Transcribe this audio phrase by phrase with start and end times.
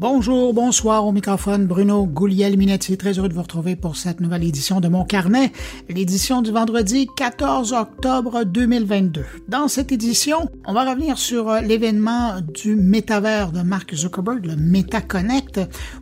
[0.00, 2.96] Bonjour, bonsoir au microphone Bruno Gouliel-Minetti.
[2.96, 5.52] Très heureux de vous retrouver pour cette nouvelle édition de Mon Carnet,
[5.90, 9.26] l'édition du vendredi 14 octobre 2022.
[9.48, 15.60] Dans cette édition, on va revenir sur l'événement du métavers de Mark Zuckerberg, le MetaConnect,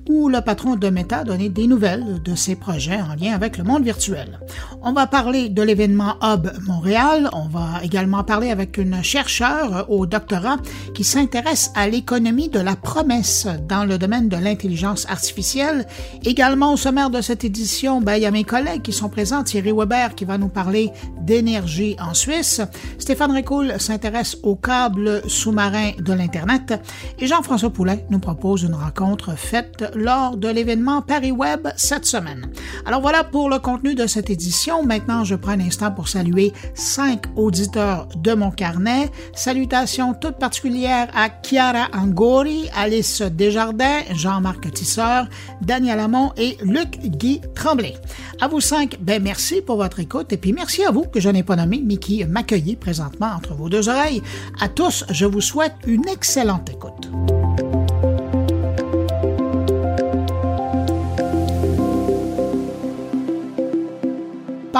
[0.09, 3.59] où le patron de Meta a donné des nouvelles de ses projets en lien avec
[3.59, 4.39] le monde virtuel.
[4.80, 7.30] On va parler de l'événement Hub Montréal.
[7.33, 10.58] On va également parler avec une chercheure au doctorat
[10.94, 15.87] qui s'intéresse à l'économie de la promesse dans le domaine de l'intelligence artificielle.
[16.25, 19.43] Également au sommaire de cette édition, ben, il y a mes collègues qui sont présents.
[19.43, 22.61] Thierry Weber qui va nous parler d'énergie en Suisse.
[22.99, 26.81] Stéphane Ricoul s'intéresse aux câbles sous-marins de l'Internet.
[27.19, 32.50] Et Jean-François Poulet nous propose une rencontre faite lors de l'événement Paris Web cette semaine.
[32.86, 34.84] Alors voilà pour le contenu de cette édition.
[34.84, 39.11] Maintenant, je prends un instant pour saluer cinq auditeurs de mon carnet.
[39.34, 43.77] Salutations toutes particulières à Chiara Angori, Alice Desjardins,
[44.14, 45.26] Jean-Marc Tisseur,
[45.60, 47.94] Daniel Lamont et Luc Guy Tremblay.
[48.40, 51.28] À vous cinq, ben merci pour votre écoute et puis merci à vous que je
[51.28, 54.22] n'ai pas nommé mais qui m'accueillez présentement entre vos deux oreilles.
[54.60, 57.10] À tous, je vous souhaite une excellente écoute.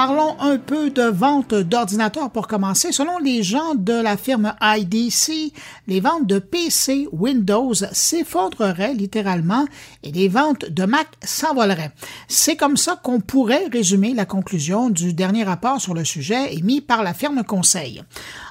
[0.01, 2.93] Parlons un peu de vente d'ordinateurs pour commencer.
[2.93, 5.51] Selon les gens de la firme IDC,
[5.87, 9.65] les ventes de PC Windows s'effondreraient littéralement
[10.03, 11.91] et les ventes de Mac s'envoleraient.
[12.29, 16.79] C'est comme ça qu'on pourrait résumer la conclusion du dernier rapport sur le sujet émis
[16.79, 18.01] par la firme Conseil.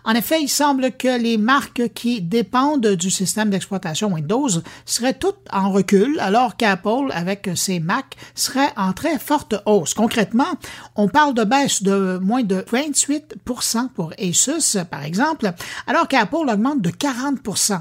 [0.09, 4.48] En effet, il semble que les marques qui dépendent du système d'exploitation Windows
[4.87, 9.92] seraient toutes en recul, alors qu'Apple, avec ses Mac, serait en très forte hausse.
[9.92, 10.55] Concrètement,
[10.97, 15.53] on parle de baisse de moins de 28% pour Asus, par exemple,
[15.87, 17.78] alors qu'Apple augmente de 40%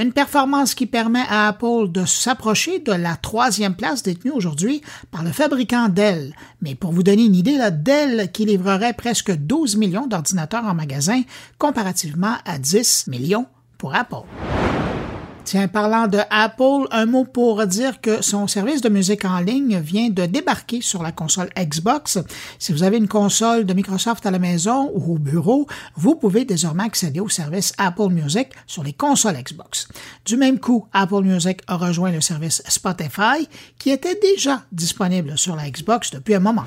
[0.00, 4.82] Une performance qui permet à Apple de s'approcher de la troisième place détenue aujourd'hui
[5.12, 6.34] par le fabricant Dell.
[6.60, 11.22] Mais pour vous donner une idée, Dell qui livrerait presque 12 millions d'ordinateurs en magasin,
[11.58, 13.46] comparativement à 10 millions
[13.78, 14.26] pour Apple.
[15.50, 19.78] Tiens, parlant de Apple, un mot pour dire que son service de musique en ligne
[19.78, 22.18] vient de débarquer sur la console Xbox.
[22.58, 25.66] Si vous avez une console de Microsoft à la maison ou au bureau,
[25.96, 29.88] vous pouvez désormais accéder au service Apple Music sur les consoles Xbox.
[30.26, 33.48] Du même coup, Apple Music a rejoint le service Spotify
[33.78, 36.66] qui était déjà disponible sur la Xbox depuis un moment.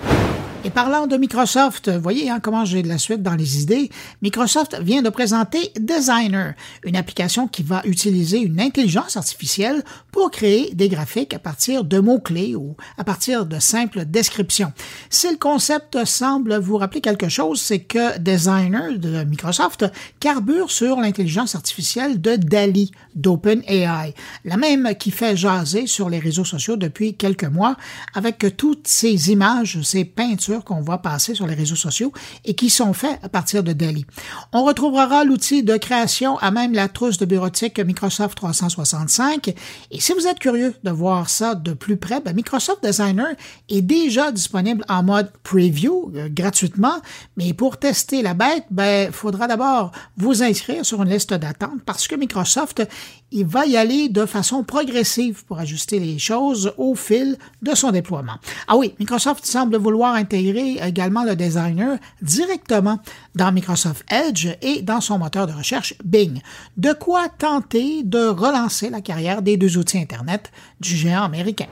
[0.64, 3.90] Et parlant de Microsoft, voyez hein, comment j'ai de la suite dans les idées.
[4.22, 10.72] Microsoft vient de présenter Designer, une application qui va utiliser une intelligence artificielle pour créer
[10.76, 14.72] des graphiques à partir de mots-clés ou à partir de simples descriptions.
[15.10, 19.86] Si le concept semble vous rappeler quelque chose, c'est que Designer de Microsoft
[20.20, 24.14] carbure sur l'intelligence artificielle de DALI d'OpenAI,
[24.46, 27.78] la même qui fait jaser sur les réseaux sociaux depuis quelques mois
[28.14, 32.12] avec toutes ces images, ces peintures qu'on voit passer sur les réseaux sociaux
[32.46, 34.06] et qui sont faits à partir de Dali.
[34.54, 39.54] On retrouvera l'outil de création à même la trousse de bureautique Microsoft 365.
[39.92, 43.36] Et si vous êtes curieux de voir ça de plus près, ben Microsoft Designer
[43.70, 46.96] est déjà disponible en mode preview euh, gratuitement.
[47.38, 51.82] Mais pour tester la bête, ben, il faudra d'abord vous inscrire sur une liste d'attente
[51.86, 52.84] parce que Microsoft
[53.32, 57.92] il va y aller de façon progressive pour ajuster les choses au fil de son
[57.92, 58.36] déploiement.
[58.68, 63.00] Ah oui, Microsoft semble vouloir intégrer également le designer directement
[63.36, 66.42] dans Microsoft Edge et dans son moteur de recherche Bing.
[66.78, 71.68] De quoi tenter de relancer la carrière des deux outils Internet du géant américain.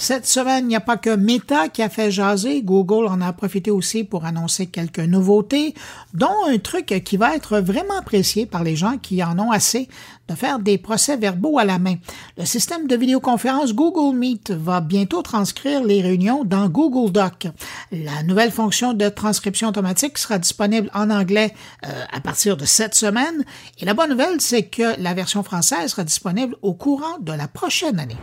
[0.00, 2.62] Cette semaine, il n'y a pas que Meta qui a fait jaser.
[2.62, 5.74] Google en a profité aussi pour annoncer quelques nouveautés,
[6.14, 9.88] dont un truc qui va être vraiment apprécié par les gens qui en ont assez
[10.28, 11.96] de faire des procès-verbaux à la main.
[12.36, 17.48] Le système de vidéoconférence Google Meet va bientôt transcrire les réunions dans Google Doc.
[17.90, 21.52] La nouvelle fonction de transcription automatique sera disponible en anglais
[21.84, 23.44] euh, à partir de cette semaine.
[23.80, 27.48] Et la bonne nouvelle, c'est que la version française sera disponible au courant de la
[27.48, 28.16] prochaine année.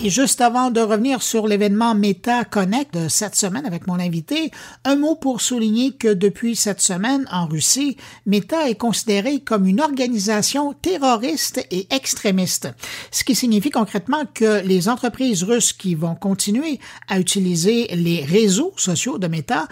[0.00, 4.52] Et juste avant de revenir sur l'événement Meta Connect de cette semaine avec mon invité,
[4.84, 9.80] un mot pour souligner que depuis cette semaine en Russie, Meta est considéré comme une
[9.80, 12.68] organisation terroriste et extrémiste,
[13.10, 16.78] ce qui signifie concrètement que les entreprises russes qui vont continuer
[17.08, 19.66] à utiliser les réseaux sociaux de Meta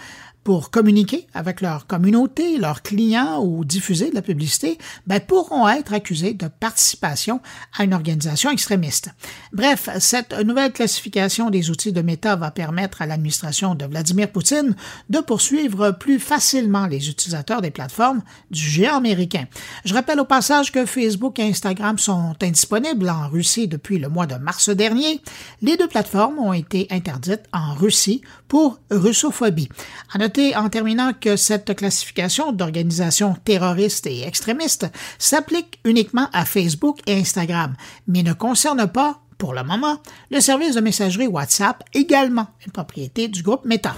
[0.46, 4.78] pour communiquer avec leur communauté, leurs clients ou diffuser de la publicité,
[5.08, 7.40] ben, pourront être accusés de participation
[7.76, 9.10] à une organisation extrémiste.
[9.52, 14.76] Bref, cette nouvelle classification des outils de Meta va permettre à l'administration de Vladimir Poutine
[15.10, 18.22] de poursuivre plus facilement les utilisateurs des plateformes
[18.52, 19.46] du géant américain.
[19.84, 24.26] Je rappelle au passage que Facebook et Instagram sont indisponibles en Russie depuis le mois
[24.26, 25.20] de mars dernier.
[25.60, 29.68] Les deux plateformes ont été interdites en Russie pour russophobie.
[30.56, 34.86] En terminant que cette classification d'organisation terroriste et extrémiste
[35.18, 37.74] s'applique uniquement à Facebook et Instagram,
[38.06, 39.98] mais ne concerne pas pour le moment,
[40.30, 43.94] le service de messagerie WhatsApp, également une propriété du groupe Meta.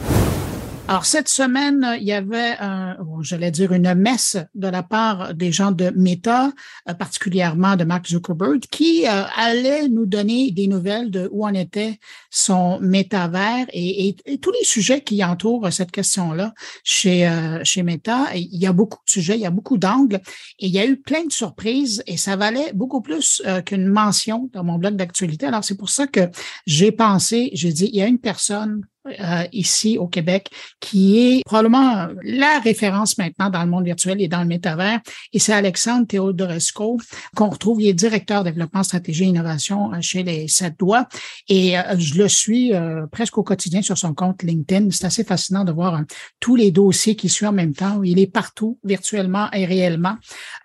[0.91, 5.53] Alors, cette semaine, il y avait, un, j'allais dire, une messe de la part des
[5.53, 6.51] gens de Meta,
[6.89, 11.53] euh, particulièrement de Mark Zuckerberg, qui euh, allait nous donner des nouvelles de où en
[11.53, 11.99] était
[12.31, 16.55] son métavers et, et, tous les sujets qui entourent cette question-là
[16.85, 18.35] chez, euh, chez Meta.
[18.35, 20.23] Il y a beaucoup de sujets, il y a beaucoup d'angles
[20.59, 24.49] et il y a eu plein de surprises et ça valait beaucoup plus qu'une mention
[24.55, 25.45] dans mon blog d'actualité.
[25.45, 26.31] Alors, c'est pour ça que
[26.67, 28.87] j'ai pensé, j'ai dit, il y a une personne
[29.21, 30.51] euh, ici au Québec,
[30.81, 35.01] qui est probablement la référence maintenant dans le monde virtuel et dans le métavers.
[35.33, 36.99] Et c'est Alexandre Théodoresco
[37.35, 37.81] qu'on retrouve.
[37.83, 41.07] Il est directeur développement, stratégie et innovation euh, chez les Sept Doigts.
[41.49, 42.73] Et euh, je le suis
[43.11, 44.91] presque au quotidien sur son compte LinkedIn.
[44.91, 46.03] C'est assez fascinant de voir
[46.41, 48.03] tous les dossiers qu'il suit en même temps.
[48.03, 50.17] Il est partout, virtuellement et réellement.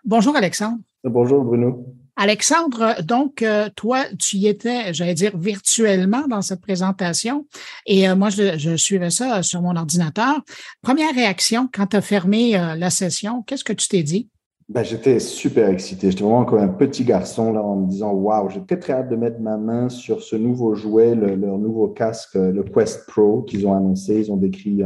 [0.06, 0.78] Bonjour Alexandre.
[1.04, 1.86] Bonjour Bruno.
[2.16, 7.48] Alexandre, donc, euh, toi, tu y étais, j'allais dire, virtuellement dans cette présentation.
[7.88, 10.42] Et euh, moi, je, suivais ça sur mon ordinateur.
[10.82, 14.30] Première réaction quand tu as fermé euh, la session, qu'est-ce que tu t'es dit?
[14.70, 16.12] Ben, j'étais super excité.
[16.12, 19.16] J'étais vraiment comme un petit garçon là, en me disant Waouh, j'ai très hâte de
[19.16, 23.76] mettre ma main sur ce nouveau jouet, leur nouveau casque, le Quest Pro qu'ils ont
[23.76, 24.20] annoncé.
[24.20, 24.84] Ils ont décrit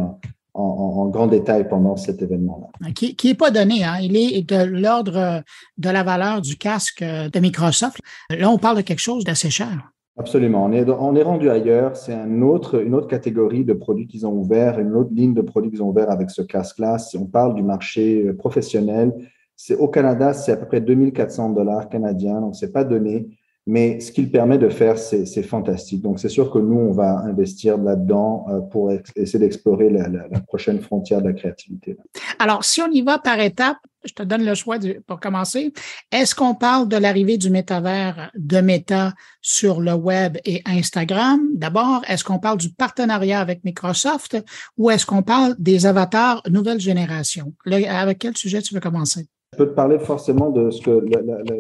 [0.58, 2.92] en, en, grand détail pendant cet événement-là.
[2.94, 3.98] Qui n'est pas donné, hein?
[4.02, 5.44] il est de l'ordre
[5.78, 8.00] de la valeur du casque de Microsoft.
[8.30, 9.92] Là, on parle de quelque chose d'assez cher.
[10.20, 10.66] Absolument.
[10.66, 11.96] On est, on est rendu ailleurs.
[11.96, 15.42] C'est un autre, une autre catégorie de produits qu'ils ont ouvert, une autre ligne de
[15.42, 16.98] produits qu'ils ont ouvert avec ce casque-là.
[16.98, 19.14] Si on parle du marché professionnel,
[19.56, 23.28] c'est au Canada, c'est à peu près 2400 dollars canadiens, donc c'est pas donné.
[23.68, 26.02] Mais ce qu'il permet de faire, c'est fantastique.
[26.02, 30.10] Donc, c'est sûr que nous, on va investir là-dedans euh, pour essayer d'explorer la,
[30.48, 31.98] prochaine frontière de la créativité.
[32.40, 35.74] Alors, si on y va par étapes, je te donne le choix pour commencer.
[36.14, 41.42] Est-ce qu'on parle de l'arrivée du métavers de Meta sur le web et Instagram?
[41.54, 44.38] D'abord, est-ce qu'on parle du partenariat avec Microsoft
[44.78, 47.54] ou est-ce qu'on parle des avatars nouvelle génération?
[47.66, 49.28] avec quel sujet tu veux commencer?
[49.54, 51.06] Je peux te parler forcément de ce que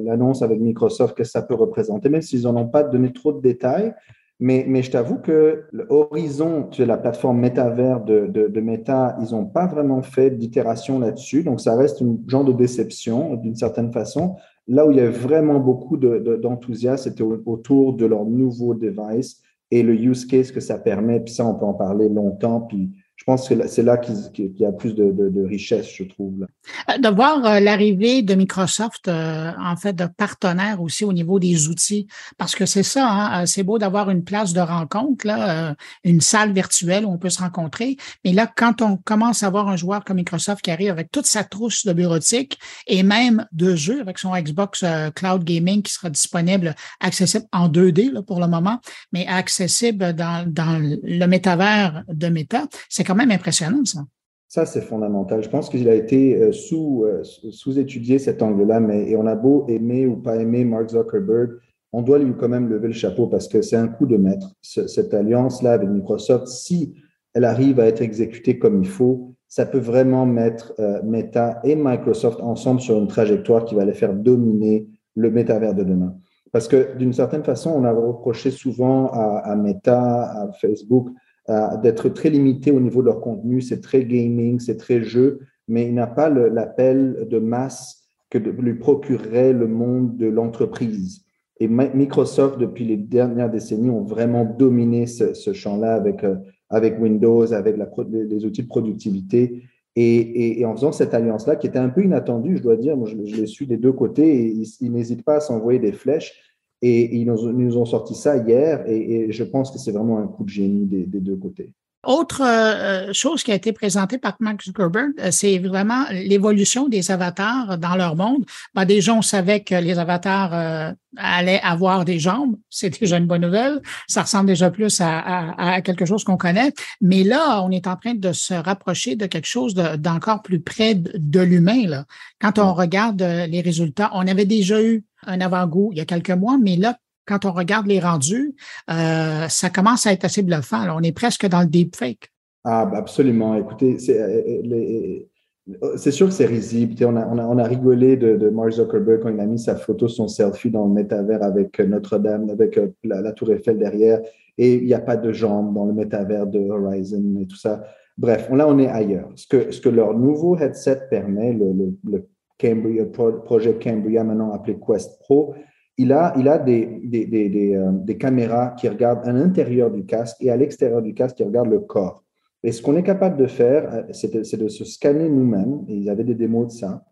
[0.04, 3.42] l'annonce avec Microsoft, que ça peut représenter, même s'ils n'en ont pas donné trop de
[3.42, 3.94] détails.
[4.39, 9.66] Mais, je t'avoue que l'horizon de la plateforme métavers de, de, Meta, ils n'ont pas
[9.66, 11.44] vraiment fait d'itération là-dessus.
[11.44, 14.36] Donc, ça reste un genre de déception d'une certaine façon.
[14.68, 19.42] Là où il y a vraiment beaucoup d'enthousiasme, c'était autour de leur nouveau device
[19.72, 21.19] et le use case que ça permet.
[21.19, 22.62] Puis ça, on peut en parler longtemps.
[22.62, 26.46] Puis je pense que c'est là qu'il y a plus de, richesse, je trouve.
[26.90, 31.40] Euh, de voir euh, l'arrivée de Microsoft, euh, en fait, de partenaires aussi au niveau
[31.40, 35.75] des outils, parce que c'est ça, hein, c'est beau d'avoir une place de rencontre, là,
[36.04, 39.68] une salle virtuelle où on peut se rencontrer, mais là, quand on commence à voir
[39.68, 43.75] un joueur comme Microsoft qui arrive avec toute sa trousse de bureautique et même de
[43.75, 44.86] jeux avec son Xbox
[45.16, 48.80] Cloud Gaming qui sera disponible, accessible en 2D là, pour le moment,
[49.12, 54.01] mais accessible dans, dans le métavers de Meta, c'est quand même impressionnant, ça.
[54.50, 55.44] Ça, c'est fondamental.
[55.44, 59.35] Je pense qu'il a été euh, sous, euh, sous-étudié cet angle-là, mais et on a
[59.35, 61.52] beau aimer ou pas aimer Mark Zuckerberg,
[61.92, 64.54] on doit lui quand même lever le chapeau parce que c'est un coup de maître.
[64.61, 66.94] cette alliance-là avec Microsoft, si
[67.33, 71.76] elle arrive à être exécutée comme il faut, ça peut vraiment mettre euh, Meta et
[71.76, 76.16] Microsoft ensemble sur une trajectoire qui va les faire dominer le métavers de demain.
[76.52, 81.09] Parce que d'une certaine façon, on a reproché souvent à Meta, à Facebook,
[81.49, 83.61] euh, d'être très limité au niveau de leur contenu.
[83.61, 88.73] C'est très gaming, c'est très jeu, mais il n'a pas l'appel de masse que lui
[88.73, 91.23] procurerait le monde de l'entreprise.
[91.59, 96.35] Et Microsoft, depuis les dernières décennies, ont vraiment dominé ce, champ-là avec, euh,
[96.69, 97.77] avec Windows, avec
[98.09, 99.63] les outils de productivité.
[99.95, 103.16] Et, en faisant cette alliance-là, qui était un peu inattendue, je dois dire, moi je,
[103.25, 106.56] je l'ai su des deux côtés, et ils n'hésitent pas à s'envoyer des flèches.
[106.81, 110.44] Et ils nous, ont sorti ça hier et, je pense que c'est vraiment un coup
[110.44, 111.74] de génie des, deux côtés.
[112.07, 117.12] Autre euh, chose qui a été présentée par Mark Zuckerberg, euh, c'est vraiment l'évolution des
[117.12, 118.46] avatars dans leur monde.
[118.76, 122.56] Ben, déjà, on savait que les avatars euh, allaient avoir des jambes.
[122.69, 123.81] C'est déjà une bonne nouvelle.
[124.07, 126.72] Ça ressemble déjà plus à, quelque chose qu'on connaît.
[127.02, 130.96] Mais là, on est en train de se rapprocher de quelque chose d'encore plus près
[130.96, 132.06] de, l'humain.
[132.40, 136.31] Quand on regarde les résultats, on avait déjà eu un avant-goût il y a quelques
[136.31, 138.56] mois, mais là, quand on regarde les rendus,
[138.90, 140.86] euh, ça commence à être assez bluffant.
[140.95, 142.31] On est presque dans le deepfake.
[142.64, 143.56] Ah, bah, absolument.
[143.56, 146.95] Écoutez, c'est euh, sûr que c'est risible.
[147.06, 147.16] On
[147.59, 150.94] a, rigolé de, Mark Zuckerberg quand il a mis sa photo, son selfie dans le
[150.94, 154.21] métavers avec Notre-Dame, avec euh, la, Tour Eiffel derrière,
[154.57, 157.83] et il n'y a pas de jambes dans le métavers de Horizon et tout ça.
[158.18, 159.30] Bref, là, on est ailleurs.
[159.36, 162.26] Ce que, leur nouveau headset permet, le,
[162.59, 165.54] Cambria, projet Cambria, maintenant appelé Quest Pro,
[165.97, 170.06] il a, il a des, des, des, euh, des, caméras qui regardent à l'intérieur du
[170.06, 172.23] casque et à l'extérieur du casque qui regardent le corps.
[172.64, 176.09] Et ce qu'on est capable de faire, euh, c'est de, se scanner nous-mêmes, et ils
[176.09, 177.04] avaient des démos de ça.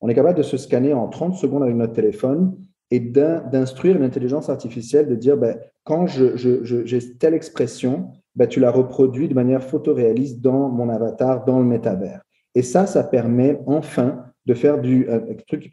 [0.00, 2.54] On est capable de se scanner en 30 secondes avec notre téléphone
[2.90, 8.60] et d'instruire l'intelligence artificielle de dire, ben, quand j'ai je, je, telle expression, ben, tu
[8.60, 12.20] la reproduis de manière photoréaliste dans mon avatar, dans le métavers.
[12.54, 15.06] Et ça, ça permet enfin de faire du
[15.46, 15.68] truc qui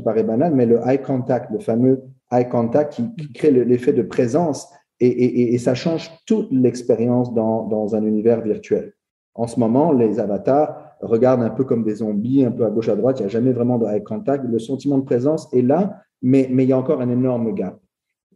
[0.00, 4.68] paraît, banal, mais le eye contact, le fameux eye contact qui, crée l'effet de présence
[5.00, 8.92] et, ça change toute l'expérience dans, un univers virtuel.
[9.34, 12.90] En ce moment, les avatars regardent un peu comme des zombies, un peu à gauche
[12.90, 13.18] à droite.
[13.18, 14.44] Il n'y a jamais vraiment de eye contact.
[14.44, 17.78] Le sentiment de présence est là, mais, mais il y a encore un énorme gap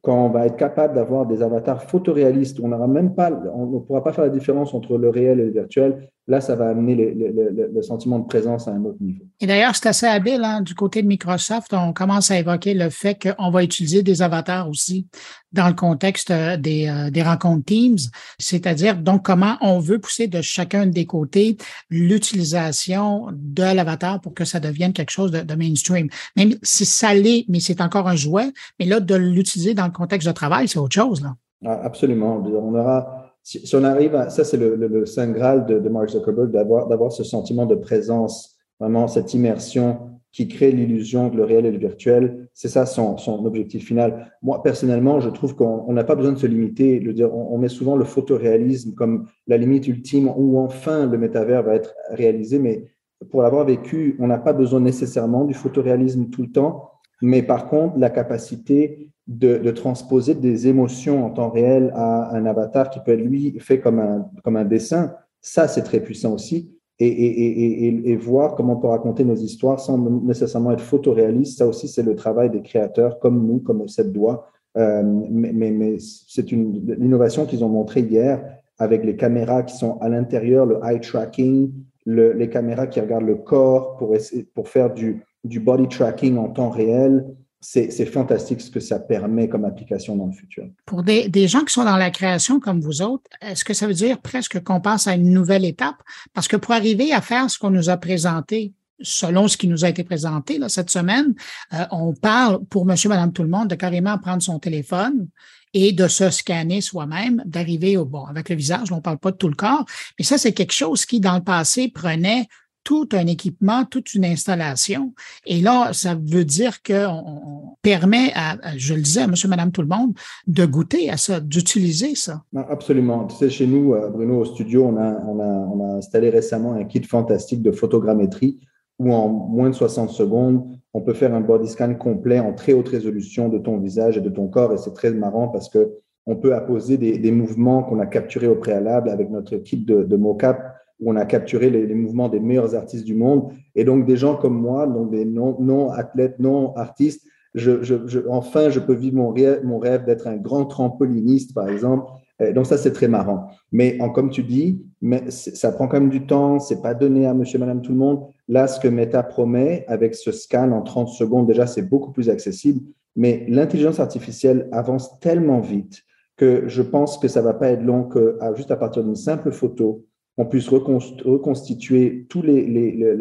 [0.07, 4.05] quand on va être capable d'avoir des avatars photoréalistes, on même pas, on ne pourra
[4.05, 6.09] pas faire la différence entre le réel et le virtuel.
[6.29, 9.25] Là, ça va amener le, sentiment de présence à un autre niveau.
[9.41, 11.73] Et d'ailleurs, c'est assez habile hein, du côté de Microsoft.
[11.73, 15.07] On commence à évoquer le fait qu'on va utiliser des avatars aussi
[15.53, 17.99] dans le contexte euh, des, euh, des rencontres Teams,
[18.41, 21.57] c'est-à-dire donc comment on veut pousser de chacun des côtés
[21.91, 26.09] l'utilisation de l'avatar pour que ça devienne quelque chose de, de mainstream.
[26.37, 29.93] Même si ça l'est, mais c'est encore un jouet, mais là, de l'utiliser dans le
[29.93, 31.23] contexte de travail, c'est autre chose.
[31.23, 31.37] Là.
[31.65, 32.45] Ah, absolument.
[32.45, 33.16] On aura,
[33.47, 36.89] si, on arrive à, ça c'est le, le, saint graal de, de Mark Zuckerberg, d'avoir,
[36.89, 41.71] d'avoir ce sentiment de présence, vraiment cette immersion qui crée l'illusion que le réel et
[41.71, 42.49] le virtuel.
[42.55, 44.33] C'est ça son, son, objectif final.
[44.43, 46.99] Moi, personnellement, je trouve qu'on n'a pas besoin de se limiter.
[46.99, 51.63] Le dire, on, met souvent le photoréalisme comme la limite ultime où enfin le métavers
[51.63, 52.85] va être réalisé, mais
[53.31, 56.91] pour l'avoir vécu, on n'a pas besoin nécessairement du photoréalisme tout le temps,
[57.23, 62.47] mais par contre, la capacité de, de, transposer des émotions en temps réel à un
[62.47, 66.33] avatar qui peut être, lui, fait comme un, comme un dessin, ça, c'est très puissant
[66.33, 70.81] aussi et, et, et, et, voir comment on peut raconter nos histoires sans nécessairement être
[70.81, 71.59] photoréaliste.
[71.59, 74.49] Ça aussi, c'est le travail des créateurs comme nous, comme cette doigt.
[74.79, 78.43] Euh, mais, mais, mais c'est une l'innovation qu'ils ont montré hier
[78.79, 81.73] avec les caméras qui sont à l'intérieur, le eye tracking,
[82.05, 86.37] le, les caméras qui regardent le corps pour, essayer, pour faire du, du body tracking
[86.37, 87.25] en temps réel
[87.61, 90.69] c'est fantastique ce que ça permet comme application dans le futur.
[90.85, 93.95] Pour des, gens qui sont dans la création comme vous autres, est-ce que ça veut
[93.95, 95.97] dire presque qu'on passe à une nouvelle étape?
[96.33, 99.85] Parce que pour arriver à faire ce qu'on nous a présenté, selon ce qui nous
[99.85, 101.35] a été présenté là, cette semaine,
[101.75, 105.29] euh, on parle pour monsieur, madame, tout le monde de carrément prendre son téléphone
[105.75, 109.33] et de se scanner soi-même, d'arriver au bon, avec le visage, on ne parle pas
[109.33, 109.85] de tout le corps,
[110.19, 112.47] mais ça, c'est quelque chose qui, dans le passé, prenait
[112.87, 115.13] tout un équipement, toute une installation.
[115.45, 119.83] Et là, ça veut dire qu'on permet à, je le disais, à monsieur, madame, tout
[119.83, 120.15] le monde,
[120.47, 122.45] de goûter à ça, d'utiliser ça.
[122.71, 123.27] absolument.
[123.27, 127.61] Tu sais, chez nous, euh, Bruno, au studio, on a, installé récemment un kit fantastique
[127.61, 128.61] de photogrammétrie
[128.99, 130.65] où en moins de 60 secondes,
[130.95, 134.21] on peut faire un body scan complet en très haute résolution de ton visage et
[134.21, 134.73] de ton corps.
[134.73, 135.91] Et c'est très marrant parce que
[136.27, 140.05] on peut apposer des, des mouvements qu'on a capturés au préalable avec notre kit de,
[140.05, 143.53] de mocap où on a capturé les, mouvements des meilleurs artistes du monde.
[143.75, 148.95] Et donc, des gens comme moi, donc des non-athlètes, non-artistes, je, je, enfin, je peux
[148.95, 152.11] vivre mon rêve, mon rêve d'être un grand trampoliniste, par exemple.
[152.55, 153.49] donc, ça, c'est très marrant.
[153.73, 156.59] Mais en, comme tu dis, mais ça prend quand même du temps.
[156.59, 158.27] C'est pas donné à monsieur, madame, tout le monde.
[158.49, 162.29] Là, ce que Meta promet avec ce scan en 30 secondes, déjà, c'est beaucoup plus
[162.29, 162.81] accessible.
[163.17, 166.03] Mais l'intelligence artificielle avance tellement vite
[166.37, 169.51] que je pense que ça va pas être long que juste à partir d'une simple
[169.51, 170.05] photo,
[170.37, 173.15] on puisse reconstituer tous les,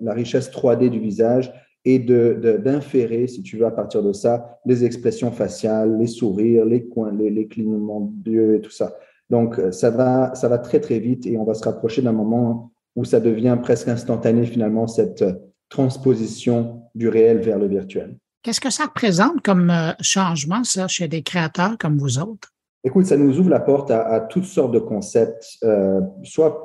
[0.00, 1.52] la, richesse 3D du visage
[1.84, 6.86] et d'inférer, si tu veux, à partir de ça, les expressions faciales, les sourires, les
[6.86, 8.96] coins, les, clignements d'yeux et tout ça.
[9.30, 12.72] Donc, ça va, ça va très, très vite et on va se rapprocher d'un moment
[12.96, 15.24] où ça devient presque instantané, finalement, cette
[15.68, 18.16] transposition du réel vers le virtuel.
[18.42, 22.52] Qu'est-ce que ça représente comme euh, changement, ça, chez des créateurs comme vous autres?
[22.86, 25.58] Écoute, ça nous ouvre la porte à, toutes sortes de concepts.
[25.64, 26.62] Euh, soit,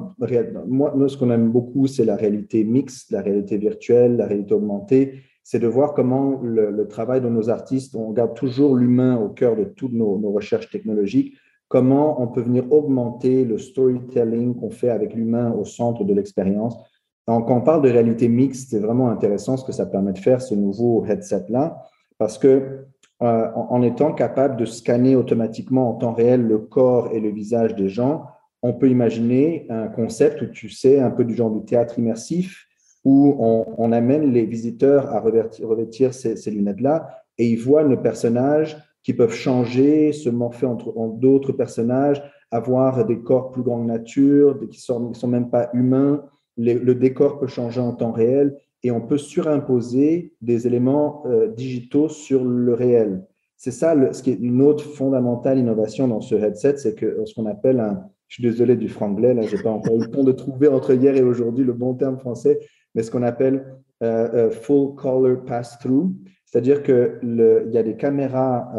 [0.68, 5.16] moi, ce qu'on aime beaucoup, c'est la réalité mixte, la réalité virtuelle, la réalité augmentée.
[5.44, 9.56] C'est de voir comment le, travail de nos artistes, on garde toujours l'humain au cœur
[9.56, 11.36] de toutes nos, nos, recherches technologiques,
[11.68, 16.78] comment on peut venir augmenter le storytelling qu'on fait avec l'humain au centre de l'expérience.
[17.25, 20.40] Quand on parle de réalité mixte, c'est vraiment intéressant ce que ça permet de faire,
[20.40, 21.82] ce nouveau headset-là,
[22.20, 22.86] parce que
[23.22, 27.75] euh, en étant capable de scanner automatiquement en temps réel le corps et le visage
[27.75, 28.25] des gens,
[28.63, 32.68] on peut imaginer un concept où tu sais, un peu du genre du théâtre immersif,
[33.04, 39.13] où on, amène les visiteurs à revêtir, ces, lunettes-là et ils voient nos personnages qui
[39.13, 44.78] peuvent changer, se morpher entre en d'autres personnages, avoir des corps plus grande nature, qui
[44.92, 46.24] ne sont, même pas humains.
[46.58, 52.10] le décor peut changer en temps réel et on peut surimposer des éléments euh, digitaux
[52.10, 53.26] sur le réel.
[53.58, 57.36] C'est ça, ce qui est une autre fondamentale innovation dans ce headset, c'est que ce
[57.36, 57.98] qu'on appelle
[58.28, 60.94] je suis désolé du franglais, là, j'ai pas encore eu le temps de trouver entre
[60.94, 62.60] hier et aujourd'hui le bon terme français,
[62.96, 66.14] mais ce qu'on appelle euh, euh, full color pass-through,
[66.46, 68.74] c'est-à-dire qu'il y a des caméras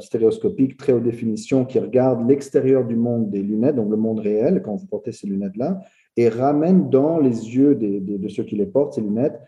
[0.00, 4.62] stéréoscopiques très haute définition qui regardent l'extérieur du monde des lunettes, donc le monde réel,
[4.62, 5.80] quand vous portez ces lunettes-là,
[6.16, 9.38] et ramène dans les yeux de ceux qui les portent, ces lunettes,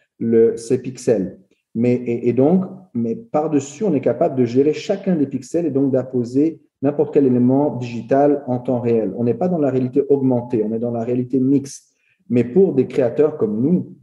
[0.57, 1.39] ces pixels.
[1.75, 5.93] Mais, et, donc, mais par-dessus, on est capable de gérer chacun des pixels et donc
[5.93, 9.13] d'apposer n'importe quel élément digital en temps réel.
[9.17, 11.95] On n'est pas dans la réalité augmentée, on est dans la réalité mixte.
[12.29, 13.95] Mais pour des créateurs comme nous,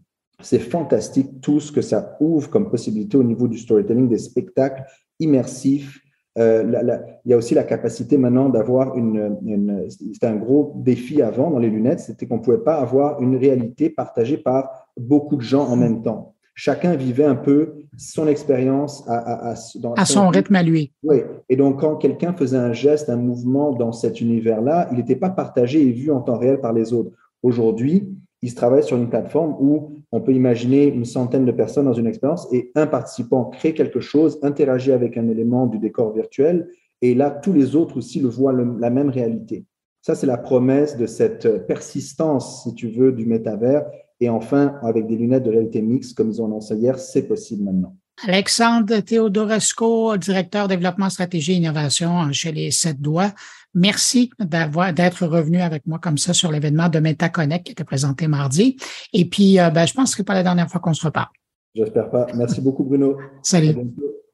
[0.42, 4.84] c'est fantastique tout ce que ça ouvre comme possibilité au niveau du storytelling, des spectacles
[5.20, 6.00] immersifs,
[6.38, 11.22] euh, il y a aussi la capacité maintenant d'avoir une, une c'était un gros défi
[11.22, 15.38] avant dans les lunettes, c'était qu'on ne pouvait pas avoir une réalité partagée par beaucoup
[15.38, 16.34] de gens en même temps.
[16.54, 20.94] Chacun vivait un peu son expérience à, à, dans à son, rythme à lui.
[21.04, 21.18] Oui.
[21.50, 25.30] Et donc, quand quelqu'un faisait un geste, un mouvement dans cet univers-là, il n'était pas
[25.30, 27.12] partagé et vu en temps réel par les autres.
[27.44, 28.10] Aujourd'hui,
[28.46, 31.94] il se travaille sur une plateforme où on peut imaginer une centaine de personnes dans
[31.94, 36.68] une expérience et un participant crée quelque chose, interagit avec un élément du décor virtuel
[37.02, 39.66] et là, tous les autres aussi le voient la même réalité.
[40.04, 43.84] Ça, c'est la promesse de cette persistance, si tu veux, du métavers.
[44.20, 47.64] Et enfin, avec des lunettes de réalité mixte, comme ils ont annoncé hier, c'est possible
[47.64, 47.96] maintenant.
[48.24, 53.32] Alexandre Theodoresco, directeur développement, stratégie et innovation chez les Sept Doigts.
[53.74, 58.28] Merci d'avoir d'être revenu avec moi comme ça sur l'événement de MetaConnect qui était présenté
[58.28, 58.78] mardi.
[59.12, 61.06] Et puis, euh, ben, je pense que ce n'est pas la dernière fois qu'on se
[61.06, 61.28] reparle.
[61.76, 62.26] J'espère pas.
[62.36, 63.18] Merci beaucoup, Bruno.
[63.42, 63.74] Salut.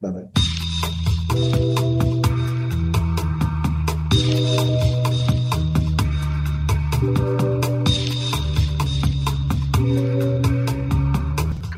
[0.00, 2.01] Bye bye.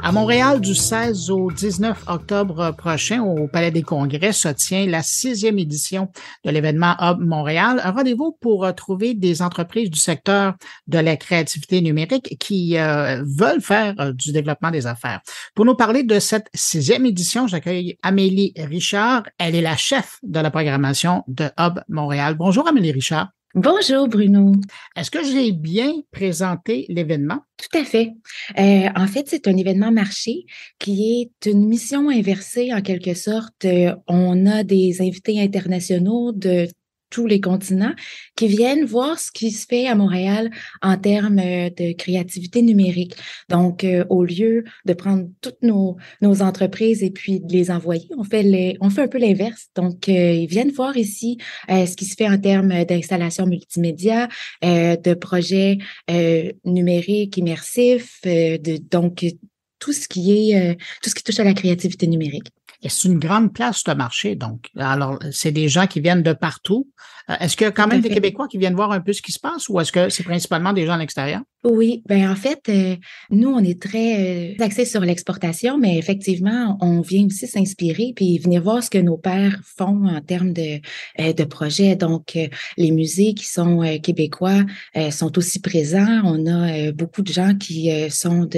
[0.07, 5.03] À Montréal, du 16 au 19 octobre prochain, au Palais des Congrès, se tient la
[5.03, 6.11] sixième édition
[6.45, 10.57] de l'événement Hub Montréal, un rendez-vous pour euh, trouver des entreprises du secteur
[10.89, 15.23] de la créativité numérique qui euh, veulent faire euh, du développement des affaires.
[15.55, 19.23] Pour nous parler de cette sixième édition, j'accueille Amélie Richard.
[19.39, 22.35] Elle est la chef de la programmation de Hub Montréal.
[22.35, 23.31] Bonjour Amélie Richard.
[23.55, 24.51] Bonjour Bruno.
[24.97, 27.39] Est-ce que j'ai bien présenté l'événement?
[27.57, 28.11] Tout à fait.
[28.59, 30.45] Euh, en fait, c'est un événement marché
[30.81, 33.65] qui est une mission inversée en quelque sorte.
[33.65, 36.67] Euh, on a des invités internationaux de
[37.15, 37.95] tous les continents
[38.35, 40.51] qui viennent voir ce qui se fait à Montréal
[40.83, 43.15] en termes euh, de créativité numérique.
[43.49, 48.09] Donc, euh, au lieu de prendre toutes nos, nos entreprises et puis de les envoyer,
[48.19, 49.69] on fait, les, on fait un peu l'inverse.
[49.77, 54.29] Donc, euh, ils viennent voir ici ce qui se fait en termes d'installation multimédia,
[54.63, 55.79] de projets
[56.65, 59.25] numériques immersifs, de, donc
[59.79, 62.49] tout ce qui est tout ce qui touche à la créativité numérique.
[62.85, 64.37] Et c'est une grande place, ce marché.
[64.37, 66.87] Donc, alors, c'est des gens qui viennent de partout.
[67.31, 69.23] Euh, est-ce qu'il y a quand même des Québécois qui viennent voir un peu ce
[69.23, 71.41] qui se passe ou est-ce que c'est principalement des gens à l'extérieur?
[71.65, 72.97] Oui, ben en fait, euh,
[73.31, 78.39] nous, on est très euh, axés sur l'exportation, mais effectivement, on vient aussi s'inspirer puis
[78.39, 80.81] venir voir ce que nos pères font en termes de,
[81.19, 81.97] de projets.
[81.97, 82.39] Donc,
[82.77, 84.65] les musées qui sont québécois
[85.11, 86.23] sont aussi présents.
[86.25, 88.49] On a beaucoup de gens qui sont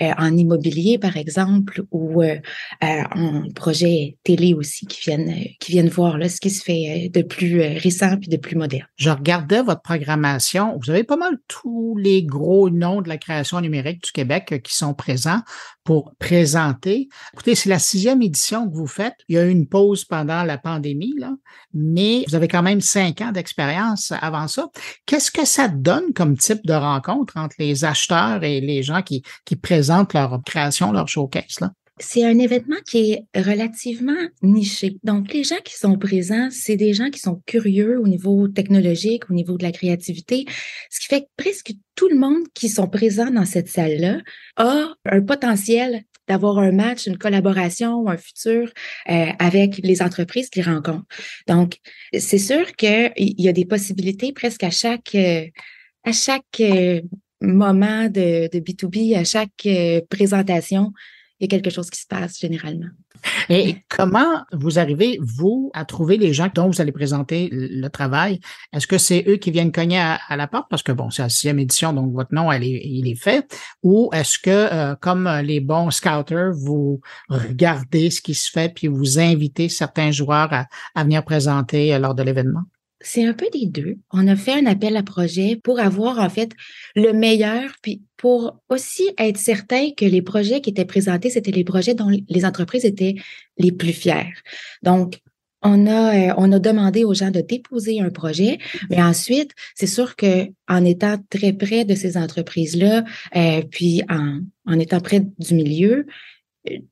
[0.00, 6.18] en immobilier, par exemple, ou en projets télé aussi qui viennent, euh, qui viennent voir
[6.18, 8.86] là, ce qui se fait euh, de plus euh, récent puis de plus moderne.
[8.96, 10.78] Je regardais votre programmation.
[10.82, 14.74] Vous avez pas mal tous les gros noms de la création numérique du Québec qui
[14.74, 15.40] sont présents
[15.84, 17.08] pour présenter.
[17.32, 19.14] Écoutez, c'est la sixième édition que vous faites.
[19.28, 21.32] Il y a eu une pause pendant la pandémie, là,
[21.72, 24.68] mais vous avez quand même cinq ans d'expérience avant ça.
[25.06, 29.22] Qu'est-ce que ça donne comme type de rencontre entre les acheteurs et les gens qui,
[29.44, 31.60] qui présentent leur création, leur showcase?
[31.60, 31.70] Là?
[32.02, 34.96] C'est un événement qui est relativement niché.
[35.04, 39.30] Donc, les gens qui sont présents, c'est des gens qui sont curieux au niveau technologique,
[39.30, 40.44] au niveau de la créativité,
[40.90, 44.18] ce qui fait que presque tout le monde qui sont présents dans cette salle-là
[44.56, 48.72] a un potentiel d'avoir un match, une collaboration ou un futur
[49.08, 51.06] euh, avec les entreprises qu'ils rencontrent.
[51.46, 51.78] Donc,
[52.16, 55.46] c'est sûr qu'il y a des possibilités presque à chaque, euh,
[56.04, 57.00] à chaque euh,
[57.40, 59.66] moment de, de B2B, à chaque
[60.08, 60.92] présentation
[61.42, 62.86] il y a quelque chose qui se passe généralement.
[63.48, 68.38] Et comment vous arrivez, vous, à trouver les gens dont vous allez présenter le travail?
[68.72, 70.66] Est-ce que c'est eux qui viennent cogner à, la porte?
[70.70, 73.52] Parce que bon, c'est la sixième édition, donc votre nom, elle est, il est fait.
[73.82, 78.86] Ou est-ce que, euh, comme les bons scouters, vous regardez ce qui se fait puis
[78.86, 82.62] vous invitez certains joueurs à, à venir présenter euh, lors de l'événement?
[83.02, 83.96] C'est un peu des deux.
[84.10, 86.52] On a fait un appel à projet pour avoir en fait
[86.94, 91.64] le meilleur, puis pour aussi être certain que les projets qui étaient présentés, c'était les
[91.64, 93.16] projets dont les entreprises étaient
[93.58, 94.32] les plus fiers.
[94.82, 95.20] Donc,
[95.62, 98.58] on a, euh, demandé aux gens de déposer un projet,
[98.90, 103.04] mais ensuite, c'est sûr que en étant très près de ces entreprises-là,
[103.36, 106.06] euh, puis en, en étant près du milieu,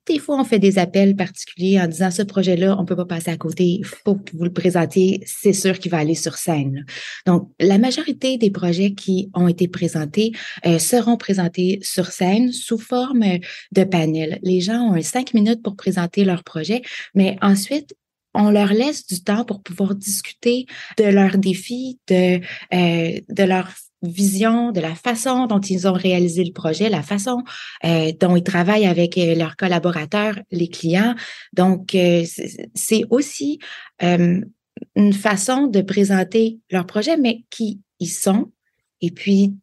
[0.06, 3.30] des fois, on fait des appels particuliers en disant ce projet-là, on peut pas passer
[3.30, 6.84] à côté, il faut que vous le présentiez, c'est sûr qu'il va aller sur scène.
[7.26, 10.32] Donc, la majorité des projets qui ont été présentés
[10.66, 13.24] euh, seront présentés sur scène sous forme
[13.72, 14.38] de panel.
[14.42, 16.82] Les gens ont cinq minutes pour présenter leur projet,
[17.14, 17.94] mais ensuite,
[18.34, 20.66] on leur laisse du temps pour pouvoir discuter
[20.96, 22.40] de leurs défis, de,
[22.72, 23.68] euh, de leur
[24.02, 27.42] vision de la façon dont ils ont réalisé le projet, la façon
[27.84, 31.14] euh, dont ils travaillent avec euh, leurs collaborateurs, les clients.
[31.52, 32.24] Donc, euh,
[32.74, 33.58] c'est aussi
[34.00, 38.50] une façon de présenter leur projet, mais qui ils sont,
[39.02, 39.54] et puis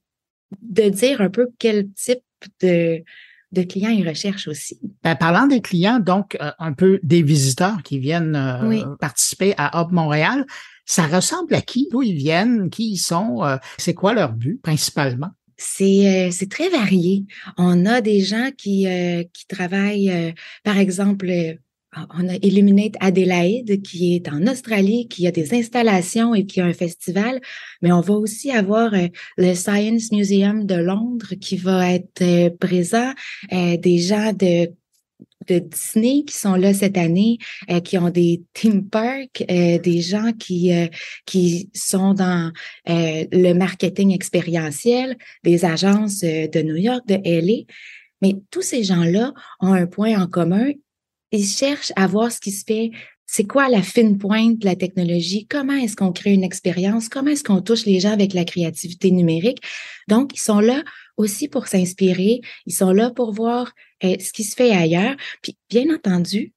[0.61, 2.21] de dire un peu quel type
[2.61, 3.03] de,
[3.51, 4.79] de clients ils recherchent aussi.
[5.03, 10.45] Ben, parlant des clients, donc un peu des visiteurs qui viennent participer à Hub Montréal,
[10.87, 11.89] ça ressemble à qui?
[11.91, 12.69] D'où ils viennent?
[12.69, 13.43] Qui ils sont?
[13.43, 15.29] Euh, c'est quoi leur but principalement?
[15.57, 17.25] C'est, euh, c'est très varié.
[17.57, 20.33] On a des gens qui, euh, qui travaillent,
[20.63, 21.57] par exemple,
[21.95, 26.65] on a Illuminate Adelaide qui est en Australie, qui a des installations et qui a
[26.65, 27.39] un festival,
[27.81, 28.91] mais on va aussi avoir
[29.37, 33.13] le Science Museum de Londres qui va être présent,
[33.51, 34.69] des gens de
[35.59, 37.37] Disney qui sont là cette année,
[37.69, 40.87] euh, qui ont des theme parks, euh, des gens qui euh,
[41.25, 42.51] qui sont dans
[42.85, 47.63] le marketing expérientiel, des agences de New York, de LA.
[48.21, 50.71] Mais tous ces gens-là ont un point en commun.
[51.31, 52.91] Ils cherchent à voir ce qui se fait
[53.27, 57.31] c'est quoi la fine pointe de la technologie, comment est-ce qu'on crée une expérience, comment
[57.31, 59.59] est-ce qu'on touche les gens avec la créativité numérique?
[60.07, 60.81] Donc, ils sont là
[61.17, 63.73] aussi pour s'inspirer, ils sont là pour voir
[64.05, 65.15] euh, ce qui se fait ailleurs.
[65.41, 66.53] Puis, bien entendu,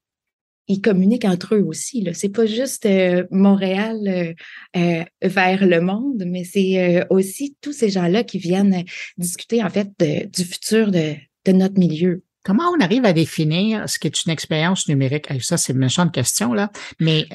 [0.68, 2.06] ils communiquent entre eux aussi.
[2.14, 4.36] Ce n'est pas juste euh, Montréal
[4.76, 8.84] euh, vers le monde, mais c'est aussi tous ces gens-là qui viennent
[9.18, 11.14] discuter en fait du futur de,
[11.46, 12.22] de notre milieu.
[12.42, 15.28] Comment on arrive à définir ce qu'est une expérience numérique?
[15.42, 16.70] Ça, c'est une méchante question, là.
[16.98, 17.26] Mais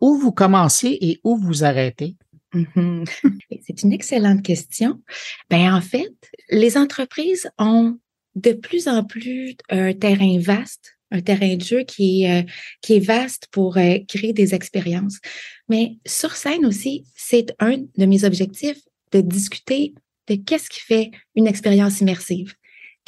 [0.00, 2.16] où vous commencez et où vous arrêtez?
[2.54, 3.08] Mm-hmm.
[3.66, 5.02] C'est une excellente question.
[5.50, 6.14] Ben, en fait,
[6.50, 7.98] les entreprises ont
[8.34, 12.42] de plus en plus un terrain vaste, un terrain de jeu qui est, euh,
[12.80, 15.18] qui est vaste pour euh, créer des expériences.
[15.68, 18.80] Mais sur scène aussi, c'est un de mes objectifs
[19.12, 19.94] de discuter
[20.28, 22.54] de qu'est-ce qui fait une expérience immersive.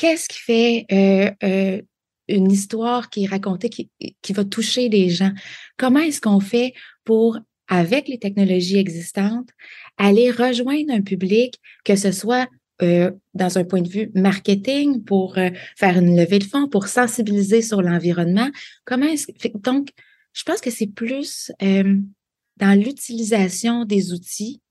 [0.00, 1.82] Qu'est-ce qui fait euh, euh,
[2.26, 3.90] une histoire qui est racontée, qui,
[4.22, 5.32] qui va toucher les gens?
[5.76, 6.72] Comment est-ce qu'on fait
[7.04, 9.50] pour, avec les technologies existantes,
[9.98, 12.48] aller rejoindre un public, que ce soit
[12.80, 15.34] euh, dans un point de vue marketing, pour
[15.76, 18.48] faire une levée de fonds, pour sensibiliser sur l'environnement?
[18.86, 19.26] Comment est-ce
[19.58, 19.90] donc
[20.32, 24.62] je pense que c'est plus dans l'utilisation des outils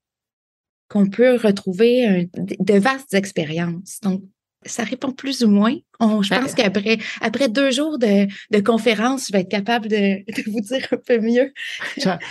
[0.88, 4.00] qu'on peut retrouver de vastes expériences.
[4.02, 4.24] Donc
[4.66, 5.76] ça répond plus ou moins.
[6.02, 9.96] je ben, pense qu'après après deux jours de, de conférence, je vais être capable de,
[10.32, 11.54] de vous dire un peu mieux.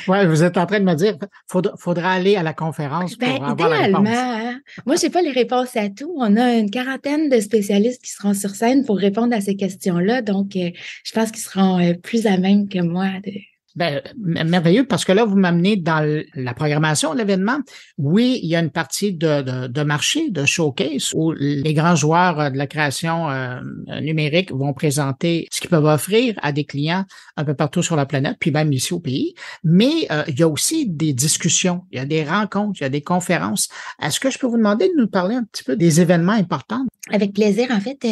[0.08, 1.16] ouais, vous êtes en train de me dire,
[1.50, 4.08] faudra, faudra aller à la conférence pour ben, avoir la réponse.
[4.08, 4.60] Hein.
[4.86, 6.14] Moi, j'ai pas les réponses à tout.
[6.18, 10.22] On a une quarantaine de spécialistes qui seront sur scène pour répondre à ces questions-là.
[10.22, 10.70] Donc, euh,
[11.04, 13.32] je pense qu'ils seront euh, plus à même que moi de,
[13.78, 17.60] Ben, merveilleux, parce que là, vous m'amenez dans la programmation de l'événement.
[17.96, 22.50] Oui, il y a une partie de, marché, de showcase, où les grands joueurs euh,
[22.50, 23.60] de la création euh,
[24.00, 27.04] numérique vont présenter ce qu'ils peuvent offrir à des clients
[27.36, 29.34] un peu partout sur la planète, puis même ici au pays.
[29.62, 32.86] Mais euh, il y a aussi des discussions, il y a des rencontres, il y
[32.86, 33.68] a des conférences.
[34.02, 36.84] Est-ce que je peux vous demander de nous parler un petit peu des événements importants?
[37.12, 37.68] Avec plaisir.
[37.70, 38.04] En fait,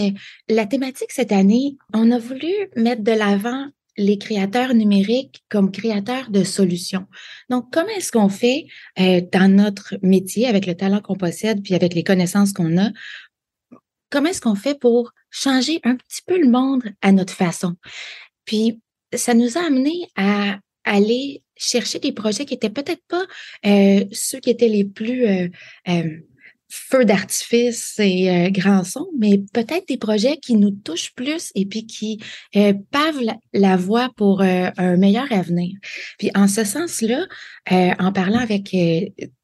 [0.48, 6.30] la thématique cette année, on a voulu mettre de l'avant les créateurs numériques comme créateurs
[6.30, 7.06] de solutions.
[7.50, 8.66] Donc, comment est-ce qu'on fait
[8.98, 12.90] euh, dans notre métier, avec le talent qu'on possède, puis avec les connaissances qu'on a,
[14.10, 17.76] comment est-ce qu'on fait pour changer un petit peu le monde à notre façon?
[18.44, 18.80] Puis,
[19.14, 23.24] ça nous a amené à aller chercher des projets qui étaient peut-être pas
[23.64, 25.48] euh, ceux qui étaient les plus euh,
[26.68, 31.64] feu d'artifice et euh, grand son, mais peut-être des projets qui nous touchent plus et
[31.64, 32.20] puis qui
[32.56, 35.76] euh, pavent la, voie pour euh, un meilleur avenir.
[36.18, 37.26] Puis en ce sens-là,
[37.98, 38.74] en parlant avec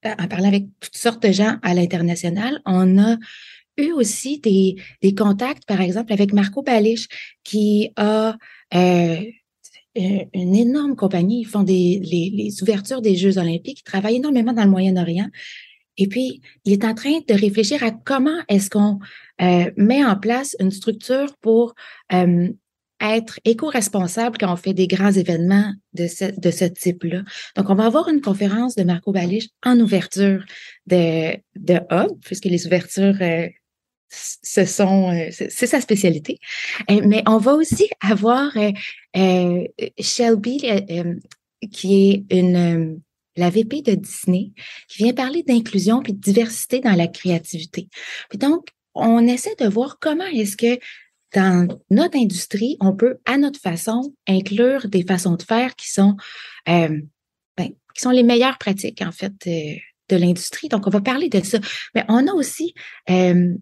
[0.05, 3.17] en parlant avec toutes sortes de gens à l'international, on a
[3.77, 7.09] eu aussi des, des contacts, par exemple, avec Marco Balich,
[7.43, 8.37] qui a
[8.75, 14.53] une énorme compagnie, ils font des, les, les ouvertures des Jeux olympiques, ils travaillent énormément
[14.53, 15.29] dans le Moyen-Orient.
[15.99, 18.99] Et puis, il est en train de réfléchir à comment est-ce qu'on
[19.41, 21.75] euh, met en place une structure pour
[22.13, 22.49] euh,
[23.01, 27.23] être éco-responsable quand on fait des grands événements de ce, de ce type-là.
[27.57, 30.45] Donc, on va avoir une conférence de Marco Balich en ouverture
[30.87, 33.49] de, de Hub, puisque les ouvertures, euh,
[34.09, 36.39] ce sont, c'est sa spécialité.
[36.91, 38.53] mais on va aussi avoir
[39.99, 40.61] Shelby,
[41.71, 43.01] qui est une
[43.37, 44.53] la VP de Disney,
[44.89, 47.89] qui vient parler d'inclusion puis de diversité dans la créativité.
[48.29, 50.79] Puis donc, on essaie de voir comment est-ce que
[51.35, 56.17] dans notre industrie, on peut, à notre façon, inclure des façons de faire qui sont,
[56.69, 57.01] euh,
[57.57, 60.69] ben, qui sont les meilleures pratiques, en fait, de, l'industrie.
[60.69, 61.59] Donc, on va parler de ça.
[61.95, 62.75] Mais on a aussi,
[63.09, 63.55] euh,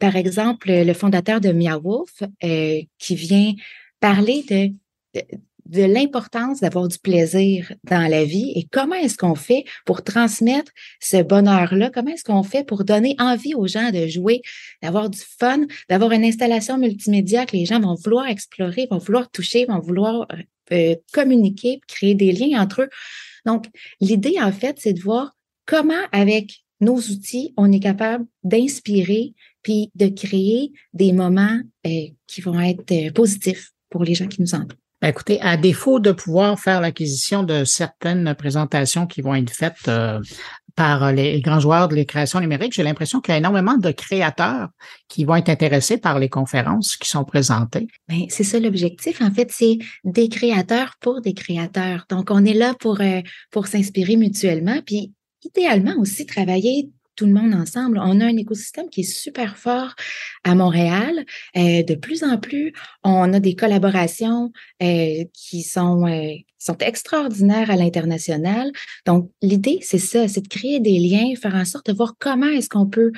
[0.00, 3.52] par exemple, le fondateur de Meowwolf euh, qui vient
[4.00, 5.22] parler de
[5.66, 10.72] de l'importance d'avoir du plaisir dans la vie et comment est-ce qu'on fait pour transmettre
[11.00, 11.90] ce bonheur-là?
[11.90, 14.42] Comment est-ce qu'on fait pour donner envie aux gens de jouer,
[14.82, 19.30] d'avoir du fun, d'avoir une installation multimédia que les gens vont vouloir explorer, vont vouloir
[19.30, 20.36] toucher, vont vouloir euh,
[20.72, 22.88] euh, communiquer, créer des liens entre eux?
[23.46, 23.66] Donc,
[24.00, 25.32] l'idée, en fait, c'est de voir
[25.66, 32.40] comment, avec nos outils, on est capable d'inspirer puis de créer des moments euh, qui
[32.40, 34.81] vont être positifs pour les gens qui nous entourent.
[35.02, 39.88] Ben, écoutez, à défaut de pouvoir faire l'acquisition de certaines présentations qui vont être faites
[39.88, 40.20] euh,
[40.76, 43.90] par les grands joueurs de la création numérique, j'ai l'impression qu'il y a énormément de
[43.90, 44.68] créateurs
[45.08, 47.88] qui vont être intéressés par les conférences qui sont présentées.
[48.08, 49.20] Ben, c'est ça l'objectif.
[49.20, 52.06] En fait, c'est des créateurs pour des créateurs.
[52.08, 55.12] Donc, on est là pour, euh, pour s'inspirer mutuellement, puis
[55.44, 57.98] idéalement aussi travailler tout le monde ensemble.
[58.02, 59.94] On a un écosystème qui est super fort
[60.44, 61.24] à Montréal.
[61.56, 62.72] Euh, de plus en plus,
[63.04, 68.70] on a des collaborations euh, qui sont euh, sont extraordinaires à l'international.
[69.04, 72.46] Donc, l'idée, c'est ça, c'est de créer des liens, faire en sorte de voir comment
[72.46, 73.10] est-ce qu'on peut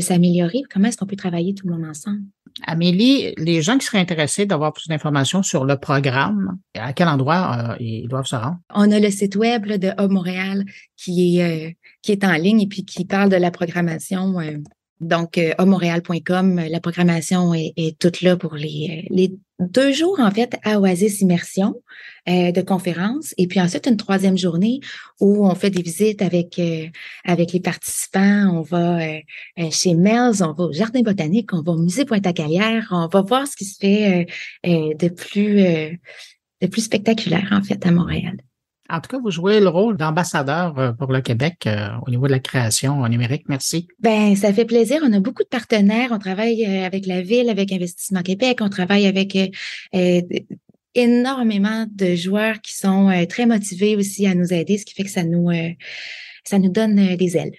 [0.00, 2.22] s'améliorer, comment est-ce qu'on peut travailler tout le monde ensemble.
[2.66, 7.76] Amélie, les gens qui seraient intéressés d'avoir plus d'informations sur le programme, à quel endroit
[7.80, 8.58] ils doivent se rendre?
[8.74, 10.64] On a le site web de Hub Montréal
[10.96, 14.34] qui est qui est en ligne et puis qui parle de la programmation.
[15.00, 20.30] Euh, donc, euh, montréal.com, la programmation est, toute là pour les, les deux jours, en
[20.30, 21.74] fait, à Oasis Immersion
[22.28, 23.34] euh, de conférences.
[23.38, 24.80] Et puis ensuite, une troisième journée
[25.20, 26.86] où on fait des visites avec, euh,
[27.24, 28.50] avec les participants.
[28.54, 28.98] On va
[29.70, 32.88] chez Mel's, on va au Jardin botanique, on va au Musée Pointe-à-Calière.
[32.90, 34.26] On va voir ce qui se fait
[34.64, 35.98] de plus,
[36.60, 38.36] de plus spectaculaire, en fait, à Montréal.
[38.90, 42.26] En tout cas, vous jouez le rôle d'ambassadeur euh, pour le Québec euh, au niveau
[42.26, 43.44] de la création numérique.
[43.48, 43.86] Merci.
[44.00, 45.00] Ben, ça fait plaisir.
[45.04, 46.08] On a beaucoup de partenaires.
[46.10, 48.58] On travaille euh, avec la ville, avec Investissement Québec.
[48.62, 49.36] On travaille avec
[50.94, 55.10] énormément de joueurs qui sont très motivés aussi à nous aider, ce qui fait que
[55.10, 55.50] ça nous,
[56.44, 57.52] ça nous donne des ailes.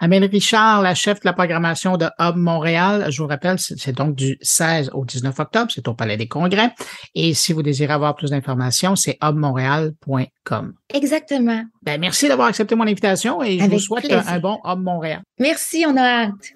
[0.00, 3.06] Amélie Richard, la chef de la programmation de Hub Montréal.
[3.10, 6.72] Je vous rappelle, c'est donc du 16 au 19 octobre, c'est au Palais des Congrès.
[7.14, 10.72] Et si vous désirez avoir plus d'informations, c'est hubmontréal.com.
[10.92, 11.64] Exactement.
[11.82, 15.22] Ben, merci d'avoir accepté mon invitation et je vous souhaite un, bon Hub Montréal.
[15.38, 16.54] Merci, on a hâte.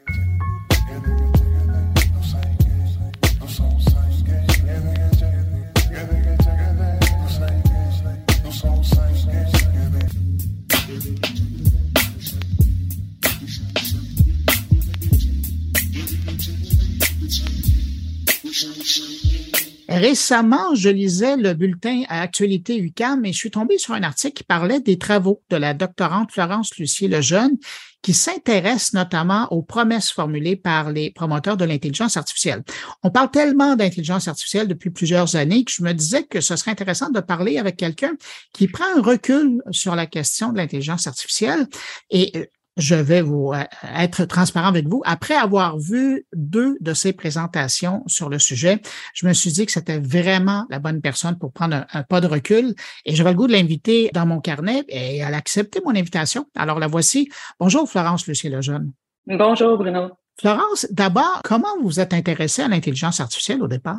[19.89, 24.35] Récemment, je lisais le bulletin à Actualité UCAM et je suis tombé sur un article
[24.35, 27.57] qui parlait des travaux de la doctorante Florence Lucier Lejeune
[28.03, 32.63] qui s'intéresse notamment aux promesses formulées par les promoteurs de l'intelligence artificielle.
[33.03, 36.73] On parle tellement d'intelligence artificielle depuis plusieurs années que je me disais que ce serait
[36.73, 38.13] intéressant de parler avec quelqu'un
[38.53, 41.67] qui prend un recul sur la question de l'intelligence artificielle
[42.11, 42.45] et euh,
[42.77, 43.63] je vais vous euh,
[43.97, 45.03] être transparent avec vous.
[45.05, 48.81] Après avoir vu deux de ces présentations sur le sujet,
[49.15, 52.27] je me suis dit que c'était vraiment la bonne personne pour prendre un, pas de
[52.27, 55.95] recul et j'avais le goût de l'inviter dans mon carnet et elle a accepté mon
[55.95, 56.47] invitation.
[56.57, 57.31] Alors la voici.
[57.61, 58.93] Bonjour Florence Lucie Lejeune.
[59.27, 60.11] Bonjour Bruno.
[60.41, 63.99] Florence, d'abord, comment vous êtes intéressée à l'intelligence artificielle au départ?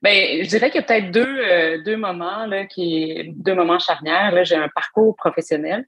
[0.00, 3.80] Bien, je dirais qu'il y a peut-être deux, euh, deux moments, là, qui, deux moments
[3.80, 4.30] charnières.
[4.30, 5.86] Là, j'ai un parcours professionnel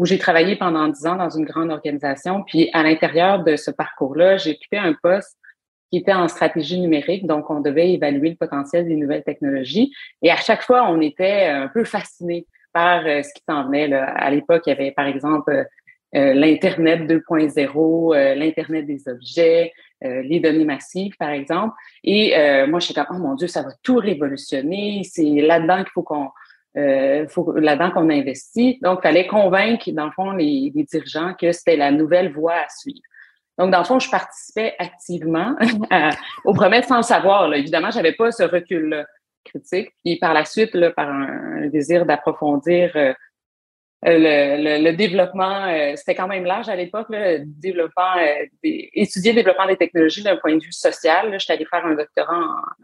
[0.00, 2.42] où j'ai travaillé pendant dix ans dans une grande organisation.
[2.42, 5.36] Puis à l'intérieur de ce parcours-là, j'ai occupé un poste
[5.90, 7.26] qui était en stratégie numérique.
[7.26, 9.92] Donc, on devait évaluer le potentiel des nouvelles technologies.
[10.22, 13.92] Et à chaque fois, on était un peu fasciné par euh, ce qui s'en venait.
[13.92, 15.64] À l'époque, il y avait, par exemple, euh,
[16.16, 21.74] euh, l'Internet 2.0, l'Internet des objets, les données massives, par exemple.
[22.04, 22.34] Et
[22.66, 25.02] moi, je suis comme, oh mon Dieu, ça va tout révolutionner.
[25.04, 26.30] C'est là-dedans qu'il faut qu'on
[26.76, 28.78] euh, faut là-dedans qu'on investit.
[28.82, 32.54] Donc, il fallait convaincre, dans le fond, les, les dirigeants que c'était la nouvelle voie
[32.54, 33.00] à suivre.
[33.58, 35.54] Donc, dans le fond, je participais activement
[36.44, 37.48] aux promesses sans le savoir.
[37.48, 37.58] Là.
[37.58, 39.04] Évidemment, j'avais pas ce recul
[39.44, 39.90] critique.
[40.04, 43.12] Puis par la suite, là, par un, désir d'approfondir euh,
[44.02, 49.36] le, le, développement, euh, c'était quand même large à l'époque, le développement, euh, étudier le
[49.36, 51.30] développement des technologies d'un point de vue social.
[51.34, 52.40] Je suis allée faire un doctorat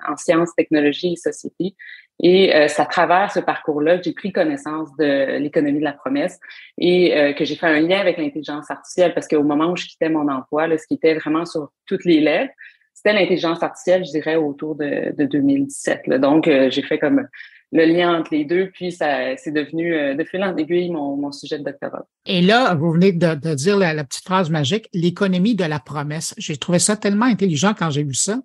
[0.07, 1.75] en, sciences, technologies et société.
[2.23, 5.93] Et euh, c'est à travers ce parcours-là que j'ai pris connaissance de l'économie de la
[5.93, 6.39] promesse
[6.79, 10.09] et que j'ai fait un lien avec l'intelligence artificielle parce qu'au moment où je quittais
[10.09, 12.51] mon emploi, là, ce qui était vraiment sur toutes les lèvres,
[12.95, 16.07] c'était l'intelligence artificielle, je dirais, autour de, de 2017.
[16.07, 16.19] Là.
[16.19, 17.27] Donc, j'ai fait comme
[17.73, 21.17] le lien entre les deux, puis ça c'est devenu euh, de fil en aiguille mon,
[21.17, 22.07] mon, sujet de doctorat.
[22.27, 26.35] Et là, vous venez de, de dire la, petite phrase magique, l'économie de la promesse.
[26.39, 28.39] J'ai trouvé ça tellement intelligent quand j'ai vu ça.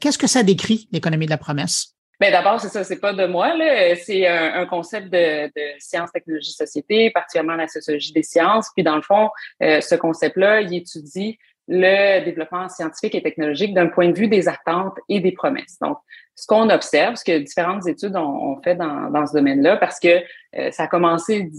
[0.00, 1.94] Qu'est-ce que ça décrit, l'économie de la promesse?
[2.20, 3.96] Bien, d'abord, c'est ça, c'est pas de moi, là.
[3.96, 8.68] C'est un, concept de, de sciences, technologies, société, particulièrement la sociologie des sciences.
[8.76, 9.28] Puis, dans le fond,
[9.60, 11.36] euh, ce concept-là, il étudie
[11.72, 15.78] le développement scientifique et technologique d'un point de vue des attentes et des promesses.
[15.80, 15.98] Donc,
[16.34, 20.22] ce qu'on observe, ce que différentes études ont, fait dans, ce domaine-là, parce que
[20.56, 21.50] euh, ça a commencé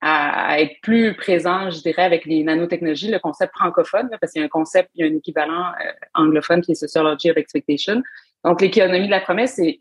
[0.00, 4.42] à, être plus présent, je dirais, avec les nanotechnologies, le concept francophone, parce qu'il y
[4.42, 8.02] a un concept, il y a un équivalent euh, anglophone qui est Sociology of Expectation.
[8.44, 9.80] Donc, l'économie de la promesse, c'est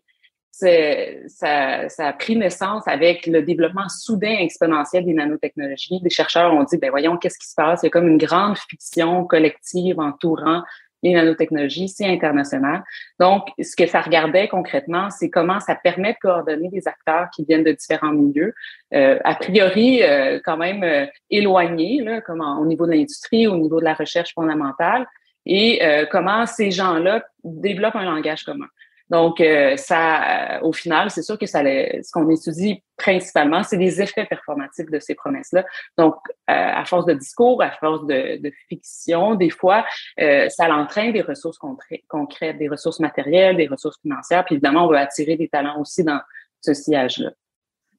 [0.52, 6.02] ça, ça, a pris naissance avec le développement soudain exponentiel des nanotechnologies.
[6.02, 7.82] Des chercheurs ont dit, ben voyons, qu'est-ce qui se passe?
[7.84, 10.64] Il y a comme une grande fiction collective entourant
[11.04, 12.84] les nanotechnologies, c'est international.
[13.20, 17.46] Donc, ce que ça regardait concrètement, c'est comment ça permet de coordonner des acteurs qui
[17.46, 18.54] viennent de différents milieux,
[18.94, 23.56] euh, a priori euh, quand même euh, éloignés, là, comme au niveau de l'industrie, au
[23.56, 25.08] niveau de la recherche fondamentale,
[25.46, 28.68] et euh, comment ces gens-là développent un langage commun.
[29.10, 33.78] Donc, euh, ça, euh, au final, c'est sûr que ça, ce qu'on étudie principalement, c'est
[33.78, 35.66] les effets performatifs de ces promesses-là.
[35.98, 36.16] Donc,
[36.50, 39.86] euh, à force de discours, à force de, de fiction, des fois,
[40.18, 44.44] ça l'entraîne des ressources concrètes, des ressources matérielles, des ressources financières.
[44.46, 46.20] Puis évidemment, on veut attirer des talents aussi dans
[46.62, 47.32] ce sillage-là.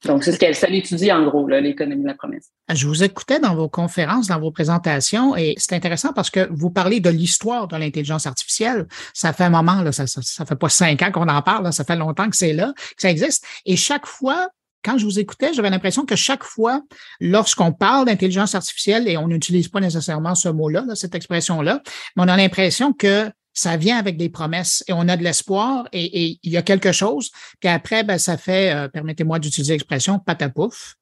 [0.07, 2.49] Donc, c'est ce qu'elle étudie en gros, l'économie de la promesse.
[2.73, 6.71] Je vous écoutais dans vos conférences, dans vos présentations, et c'est intéressant parce que vous
[6.71, 8.87] parlez de l'histoire de l'intelligence artificielle.
[9.13, 11.85] Ça fait un moment, là, ça, ça, fait pas cinq ans qu'on en parle, ça
[11.85, 13.45] fait longtemps que c'est là, que ça existe.
[13.67, 14.49] Et chaque fois,
[14.83, 16.83] quand je vous écoutais, j'avais l'impression que chaque fois,
[17.21, 21.83] lorsqu'on parle d'intelligence artificielle, et on n'utilise pas nécessairement ce mot-là, cette expression-là,
[22.17, 25.87] mais on a l'impression que ça vient avec des promesses et on a de l'espoir
[25.92, 27.31] et, il y a quelque chose.
[27.61, 30.94] Puis après, ben, ça fait, euh, permettez-moi d'utiliser l'expression, patapouf.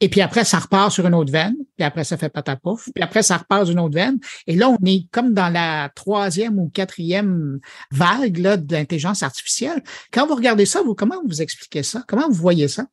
[0.00, 1.54] Et puis après, ça repart sur une autre veine.
[1.76, 2.88] Puis après, ça fait patapouf.
[2.94, 4.18] Puis après, ça repart sur une autre veine.
[4.46, 7.58] Et là, on est comme dans la troisième ou quatrième
[7.92, 9.82] vague d'intelligence artificielle.
[10.10, 12.02] Quand vous regardez ça, vous, comment vous expliquez ça?
[12.08, 12.86] Comment vous voyez ça?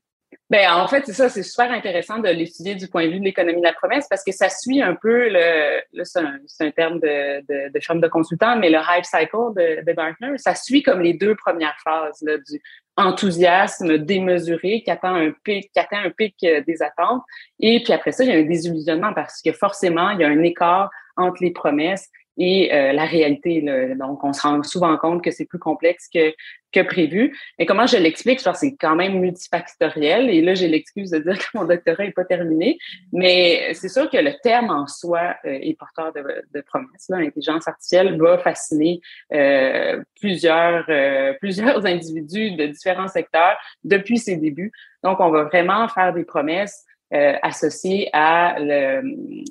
[0.49, 3.25] Ben, en fait, c'est ça, c'est super intéressant de l'étudier du point de vue de
[3.25, 6.19] l'économie de la promesse parce que ça suit un peu le, c'est
[6.65, 10.37] un, terme de, de, de chambre de consultant, mais le hype cycle de, de Gartner,
[10.37, 12.61] ça suit comme les deux premières phases là, du
[12.95, 17.23] enthousiasme démesuré qui atteint un pic, qui atteint un pic euh, des attentes.
[17.59, 20.27] Et puis après ça, il y a un désillusionnement parce que forcément, il y a
[20.27, 23.61] un écart entre les promesses et euh, la réalité.
[23.61, 23.95] Là.
[23.95, 26.33] Donc, on se rend souvent compte que c'est plus complexe que,
[26.71, 27.37] que prévu.
[27.59, 28.39] Et comment je l'explique?
[28.39, 30.29] C'est quand même multifactoriel.
[30.29, 32.77] Et là, j'ai l'excuse de dire que mon doctorat n'est pas terminé.
[33.11, 37.09] Mais c'est sûr que le terme en soi euh, est porteur de, de promesses.
[37.09, 38.99] L'intelligence artificielle va fasciner
[39.33, 40.85] euh, plusieurs,
[41.39, 44.71] plusieurs individus de différents secteurs depuis ses débuts.
[45.03, 49.02] Donc, on va vraiment faire des promesses euh, associé à le,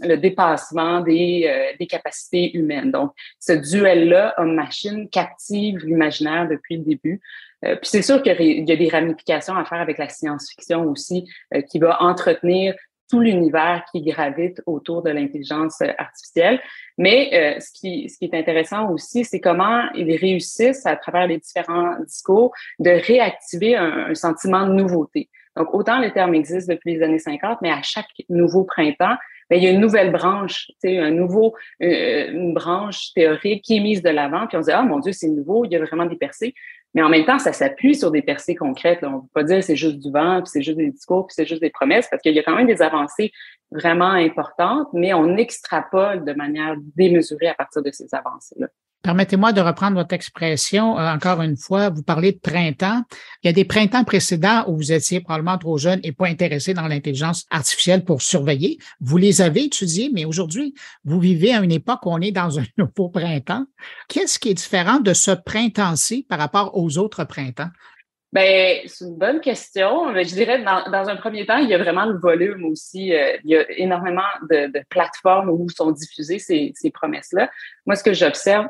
[0.02, 2.90] le dépassement des, euh, des, capacités humaines.
[2.90, 7.20] Donc, ce duel-là, homme-machine, captive l'imaginaire depuis le début.
[7.64, 11.28] Euh, puis c'est sûr qu'il y a des ramifications à faire avec la science-fiction aussi,
[11.70, 12.74] qui va entretenir
[13.08, 16.60] tout l'univers qui gravite autour de l'intelligence artificielle.
[16.98, 21.38] Mais ce, qui, ce qui est intéressant aussi, c'est comment ils réussissent, à travers les
[21.38, 25.28] différents discours, de réactiver un, un sentiment de nouveauté.
[25.56, 29.16] Donc, autant le terme existe depuis les années 50, mais à chaque nouveau printemps,
[29.50, 33.80] bien, il y a une nouvelle branche, un nouveau, euh, une branche théorique qui est
[33.80, 34.46] mise de l'avant.
[34.46, 36.54] Puis on se dit, ah mon Dieu, c'est nouveau, il y a vraiment des percées.
[36.94, 39.00] Mais en même temps, ça s'appuie sur des percées concrètes.
[39.02, 41.34] On ne peut pas dire c'est juste du vent, puis c'est juste des discours, puis
[41.34, 43.32] c'est juste des promesses, parce qu'il y a quand même des avancées
[43.70, 48.68] vraiment importantes, mais on extrapole de manière démesurée à partir de ces avancées-là.
[49.02, 51.90] Permettez-moi de reprendre votre expression euh, encore une fois.
[51.90, 53.02] Vous parlez de printemps.
[53.42, 56.72] Il y a des printemps précédents où vous étiez probablement trop jeune et pas intéressé
[56.72, 58.78] dans l'intelligence artificielle pour surveiller.
[59.00, 60.74] Vous les avez étudiés, mais aujourd'hui,
[61.04, 63.66] vous vivez à une époque où on est dans un nouveau printemps.
[64.08, 67.70] Qu'est-ce qui est différent de ce printemps-ci par rapport aux autres printemps?
[68.32, 70.10] Ben, c'est une bonne question.
[70.12, 73.14] Mais je dirais, dans, dans, un premier temps, il y a vraiment le volume aussi.
[73.14, 77.50] Euh, il y a énormément de, de, plateformes où sont diffusées ces, ces promesses-là.
[77.84, 78.68] Moi, ce que j'observe,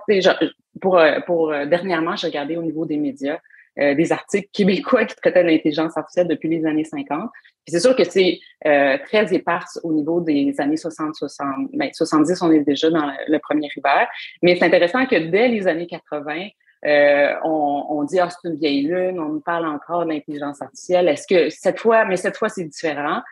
[0.81, 3.39] pour, euh, pour euh, dernièrement, j'ai regardé au niveau des médias
[3.75, 7.31] des articles québécois qui traitaient l'intelligence artificielle depuis les années 50.
[7.67, 12.53] C'est sûr que c'est très éparse au niveau des années 60, 60, ben, 70, on
[12.53, 14.07] est déjà dans le premier hiver.
[14.43, 16.49] Mais c'est intéressant que dès les années 80,
[16.85, 20.61] euh, on, on, dit ah c'est une vieille lune, on nous parle encore de l'intelligence
[20.61, 21.09] artificielle.
[21.09, 23.23] Est-ce que cette fois, mais cette fois c'est différent.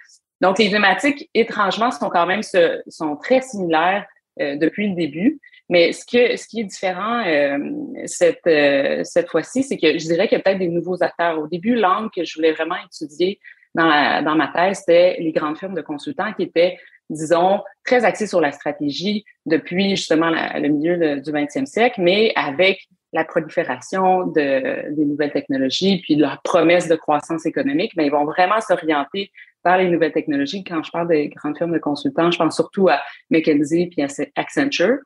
[0.41, 4.07] Donc les thématiques étrangement sont quand même sont très similaires
[4.41, 5.41] euh, depuis le début.
[5.69, 7.59] Mais ce que ce qui est différent euh,
[8.07, 11.39] cette euh, cette fois-ci, c'est que je dirais qu'il y a peut-être des nouveaux acteurs.
[11.39, 13.39] Au début, l'angle que je voulais vraiment étudier
[13.75, 16.79] dans, dans ma thèse, c'était les grandes firmes de consultants qui étaient
[17.11, 22.87] disons, très axées sur la stratégie depuis justement le milieu du 20e siècle, mais avec
[23.13, 28.25] la prolifération de, des nouvelles technologies, puis leur promesse de croissance économique, mais ils vont
[28.25, 29.33] vraiment s'orienter
[29.65, 30.65] vers les nouvelles technologies.
[30.65, 33.01] Quand je parle des grandes firmes de consultants, je pense surtout à
[33.31, 34.07] McKinsey puis à
[34.37, 34.99] Accenture.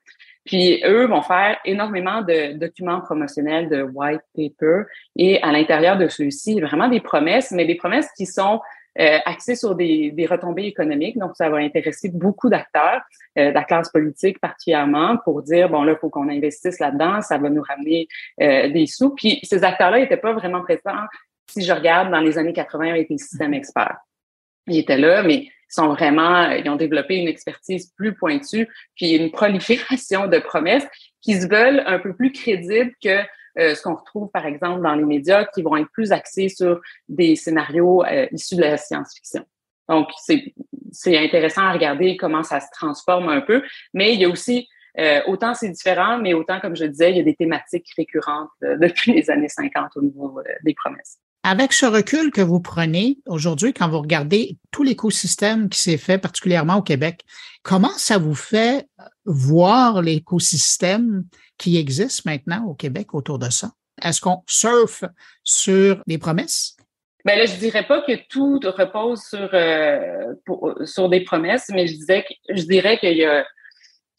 [0.45, 4.83] Puis eux vont faire énormément de documents promotionnels, de white paper,
[5.17, 8.61] et à l'intérieur de ceux-ci, vraiment des promesses, mais des promesses qui sont
[9.01, 11.19] euh, axé sur des, des, retombées économiques.
[11.19, 13.03] Donc, ça va intéresser beaucoup d'acteurs,
[13.39, 17.21] euh, de la classe politique particulièrement, pour dire, bon, là, il faut qu'on investisse là-dedans,
[17.21, 18.07] ça va nous ramener
[18.41, 19.11] euh, des sous.
[19.11, 21.07] Puis, ces acteurs-là n'étaient pas vraiment présents,
[21.51, 23.99] si je regarde, dans les années 80 avec les systèmes experts.
[24.69, 29.13] Ils étaient là, mais ils sont vraiment, ils ont développé une expertise plus pointue, puis
[29.13, 30.87] une prolifération de promesses
[31.21, 33.19] qui se veulent un peu plus crédibles que
[33.59, 36.81] euh, ce qu'on retrouve, par exemple, dans les médias qui vont être plus axés sur
[37.09, 39.45] des scénarios euh, issus de la science-fiction.
[39.89, 44.29] Donc, c'est intéressant à regarder comment ça se transforme un peu, mais il y a
[44.29, 44.67] aussi,
[44.99, 48.51] euh, autant c'est différent, mais autant, comme je disais, il y a des thématiques récurrentes
[48.63, 51.19] depuis les années 50 au niveau des promesses.
[51.47, 56.17] Avec ce recul que vous prenez aujourd'hui, quand vous regardez tout l'écosystème qui s'est fait,
[56.17, 57.21] particulièrement au Québec,
[57.63, 58.89] comment ça vous fait
[59.27, 61.25] voir l'écosystème
[61.59, 63.73] qui existe maintenant au Québec autour de ça?
[64.03, 65.05] Est-ce qu'on surfe
[65.43, 66.79] sur des promesses?
[67.27, 70.35] Ben là, je dirais pas que tout repose sur euh,
[70.87, 73.45] sur des promesses, mais je disais je dirais qu'il y a,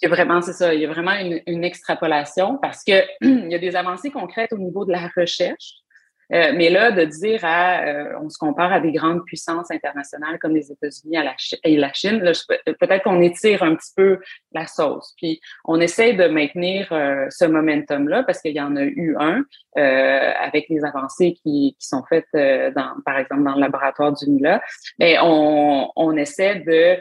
[0.04, 1.16] y a vraiment, c'est ça, il y a vraiment
[1.48, 5.85] une, extrapolation parce que il y a des avancées concrètes au niveau de la recherche.
[6.34, 10.40] Euh, mais là, de dire à, euh, on se compare à des grandes puissances internationales
[10.40, 11.18] comme les États-Unis
[11.64, 12.20] et la Chine,
[12.66, 14.20] peut-être qu'on étire un petit peu
[14.54, 15.14] la sauce.
[15.18, 19.44] Puis on essaie de maintenir euh, ce momentum-là parce qu'il y en a eu un
[19.76, 24.62] avec les avancées qui, qui sont faites, dans, par exemple, dans le laboratoire du NILA.
[25.00, 26.98] Mais on, on essaie de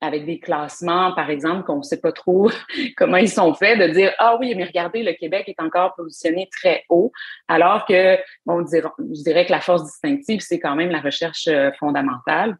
[0.00, 2.50] avec des classements, par exemple, qu'on ne sait pas trop
[2.96, 6.48] comment ils sont faits, de dire ah oui, mais regardez, le Québec est encore positionné
[6.50, 7.12] très haut,
[7.48, 11.70] alors que bon, je dirais que la force distinctive, c'est quand même la recherche euh,
[11.78, 12.56] fondamentale.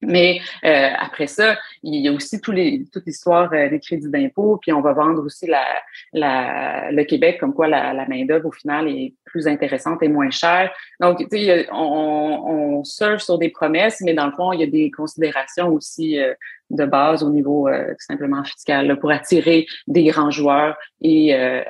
[0.00, 4.08] Mais euh, après ça, il y a aussi tous les, toute l'histoire euh, des crédits
[4.08, 5.64] d'impôt, puis on va vendre aussi la,
[6.12, 10.30] la, le Québec comme quoi la, la main-d'œuvre au final est plus intéressante et moins
[10.30, 10.72] chère.
[11.00, 14.62] Donc, tu sais, on, on surfe sur des promesses, mais dans le fond, il y
[14.62, 16.32] a des considérations aussi euh,
[16.70, 21.62] de base au niveau euh, simplement fiscal pour attirer des grands joueurs et, euh,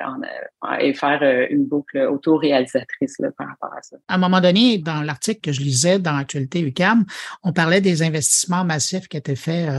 [0.79, 3.97] et faire une boucle auto-réalisatrice par rapport à ça.
[4.07, 7.05] À un moment donné, dans l'article que je lisais dans l'actualité UCAM,
[7.43, 9.69] on parlait des investissements massifs qui étaient faits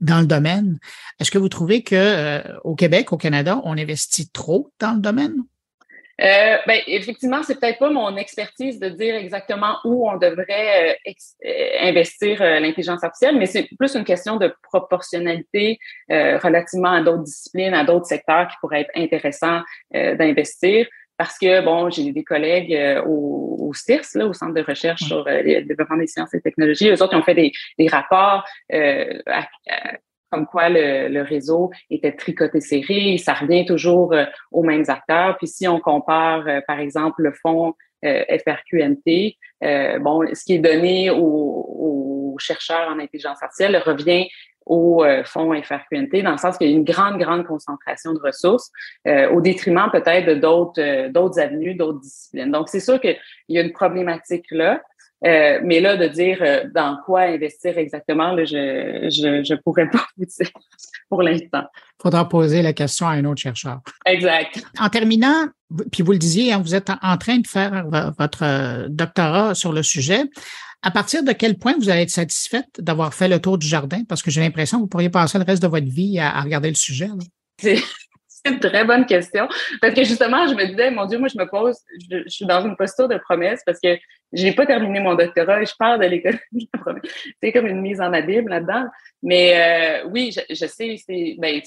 [0.00, 0.78] dans le domaine.
[1.20, 5.36] Est-ce que vous trouvez que au Québec, au Canada, on investit trop dans le domaine?
[6.20, 11.12] Euh, ben, effectivement, c'est peut-être pas mon expertise de dire exactement où on devrait euh,
[11.44, 17.74] euh, investir l'intelligence artificielle, mais c'est plus une question de proportionnalité relativement à d'autres disciplines,
[17.74, 19.62] à d'autres secteurs qui pourraient être intéressants
[19.92, 20.86] d'investir.
[21.18, 25.24] Parce que, bon, j'ai des collègues au, au CIRS, là, au Centre de recherche sur
[25.26, 26.90] le développement des sciences et technologies.
[26.90, 29.46] Eux autres, ils ont fait des, des rapports à,
[30.36, 35.38] comme quoi le, réseau était tricoté serré, ça revient toujours euh, aux mêmes acteurs.
[35.38, 37.72] Puis si on compare, euh, par exemple, le fonds
[38.04, 39.38] euh, FRQNT,
[40.00, 44.28] bon, ce qui est donné aux, chercheurs en intelligence artificielle revient
[44.66, 48.70] au fonds FRQNT, dans le sens qu'il y a une grande, grande concentration de ressources,
[49.06, 52.50] au détriment peut-être d'autres, d'autres avenues, d'autres disciplines.
[52.52, 53.16] Donc, c'est sûr qu'il
[53.48, 54.82] y a une problématique là.
[55.24, 59.88] Euh, mais là, de dire euh, dans quoi investir exactement, là, je ne je, pourrais
[59.88, 60.50] pas vous dire
[61.08, 61.64] pour l'instant.
[61.98, 63.80] Il faudra poser la question à un autre chercheur.
[64.04, 64.62] Exact.
[64.78, 65.46] En terminant,
[65.90, 67.86] puis vous le disiez, hein, vous êtes en train de faire
[68.18, 70.24] votre euh, doctorat sur le sujet.
[70.82, 74.04] À partir de quel point vous allez être satisfaite d'avoir fait le tour du jardin?
[74.06, 76.68] Parce que j'ai l'impression que vous pourriez passer le reste de votre vie à, regarder
[76.68, 77.08] le sujet.
[78.46, 79.48] Une très bonne question.
[79.80, 81.78] Parce que justement, je me disais, mon Dieu, moi, je me pose,
[82.10, 83.96] je, suis dans une posture de promesse parce que
[84.32, 87.02] je n'ai pas terminé mon doctorat et je parle de l'économie promesse.
[87.42, 88.86] C'est comme une mise en abîme là-dedans.
[89.22, 91.60] Mais euh, oui, je, je sais, c'est ben,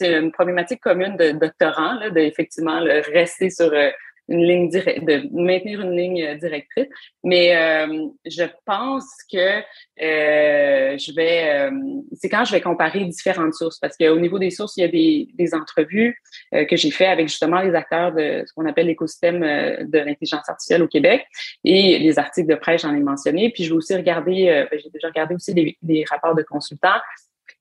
[0.00, 3.90] une problématique commune de doctorants, là, de rester sur euh,
[4.28, 6.86] une ligne directe, de maintenir une ligne euh, directrice.
[7.22, 9.58] Mais euh, je pense que
[10.02, 11.70] euh, je vais,
[12.14, 14.88] c'est quand je vais comparer différentes sources, parce qu'au niveau des sources, il y a
[14.88, 16.16] des, des entrevues
[16.52, 20.82] que j'ai fait avec justement les acteurs de ce qu'on appelle l'écosystème de l'intelligence artificielle
[20.82, 21.26] au Québec
[21.64, 23.50] et les articles de presse, j'en ai mentionné.
[23.50, 27.00] Puis je vais aussi regarder, ben, j'ai déjà regardé aussi des, des rapports de consultants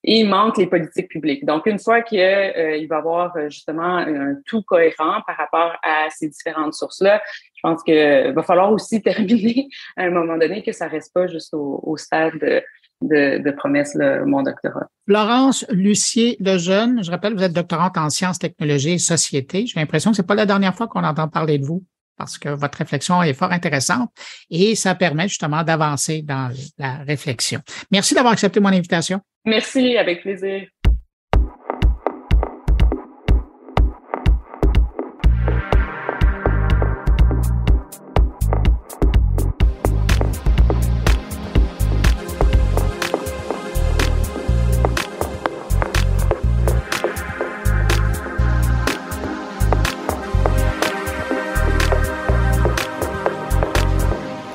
[0.03, 1.45] et il manque les politiques publiques.
[1.45, 5.75] Donc, une fois qu'il euh, va y avoir euh, justement un tout cohérent par rapport
[5.83, 7.21] à ces différentes sources-là,
[7.55, 11.27] je pense qu'il va falloir aussi terminer à un moment donné que ça reste pas
[11.27, 12.61] juste au, stade de,
[13.01, 14.87] de, de promesse, mon doctorat.
[15.07, 19.65] Florence Lucier Lejeune, je rappelle, vous êtes doctorante en sciences, technologies et société.
[19.65, 21.83] J'ai l'impression que c'est pas la dernière fois qu'on entend parler de vous
[22.17, 24.09] parce que votre réflexion est fort intéressante
[24.49, 27.59] et ça permet justement d'avancer dans la réflexion.
[27.91, 29.19] Merci d'avoir accepté mon invitation.
[29.45, 30.67] Merci, avec plaisir.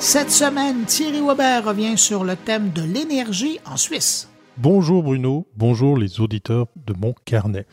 [0.09, 4.31] Cette semaine, Thierry Weber revient sur le thème de l'énergie en Suisse.
[4.57, 7.67] Bonjour Bruno, bonjour les auditeurs de mon carnet.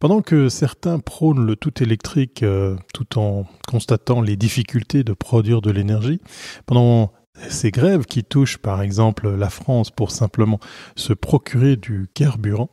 [0.00, 5.62] Pendant que certains prônent le tout électrique euh, tout en constatant les difficultés de produire
[5.62, 6.20] de l'énergie,
[6.66, 7.12] pendant
[7.48, 10.58] ces grèves qui touchent par exemple la France pour simplement
[10.96, 12.70] se procurer du carburant,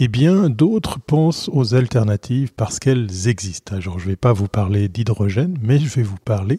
[0.00, 3.76] eh bien d'autres pensent aux alternatives parce qu'elles existent.
[3.76, 6.58] Alors je ne vais pas vous parler d'hydrogène, mais je vais vous parler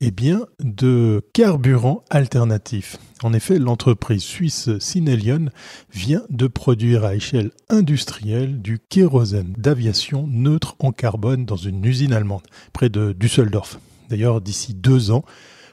[0.00, 2.98] eh bien, de carburant alternatif.
[3.22, 5.46] En effet, l'entreprise suisse Sinelion
[5.92, 12.12] vient de produire à échelle industrielle du kérosène d'aviation neutre en carbone dans une usine
[12.12, 12.42] allemande,
[12.72, 13.78] près de Düsseldorf.
[14.10, 15.24] D'ailleurs, d'ici deux ans,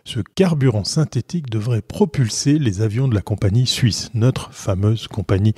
[0.05, 5.53] ce carburant synthétique devrait propulser les avions de la compagnie suisse, notre fameuse compagnie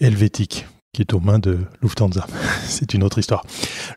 [0.00, 2.26] helvétique qui est aux mains de Lufthansa.
[2.64, 3.44] C'est une autre histoire.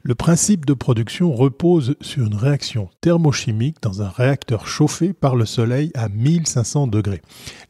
[0.04, 5.46] Le principe de production repose sur une réaction thermochimique dans un réacteur chauffé par le
[5.46, 7.22] soleil à 1500 degrés.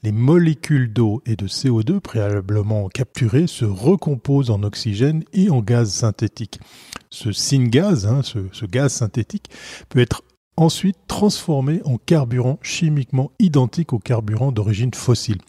[0.04, 5.92] Les molécules d'eau et de CO2 préalablement capturées se recomposent en oxygène et en gaz
[5.92, 6.60] synthétique.
[7.10, 9.50] Ce syngaz, hein, ce, ce gaz synthétique,
[9.90, 10.24] peut être
[10.58, 15.40] ensuite transformé en carburant chimiquement identique au carburant d'origine fossile.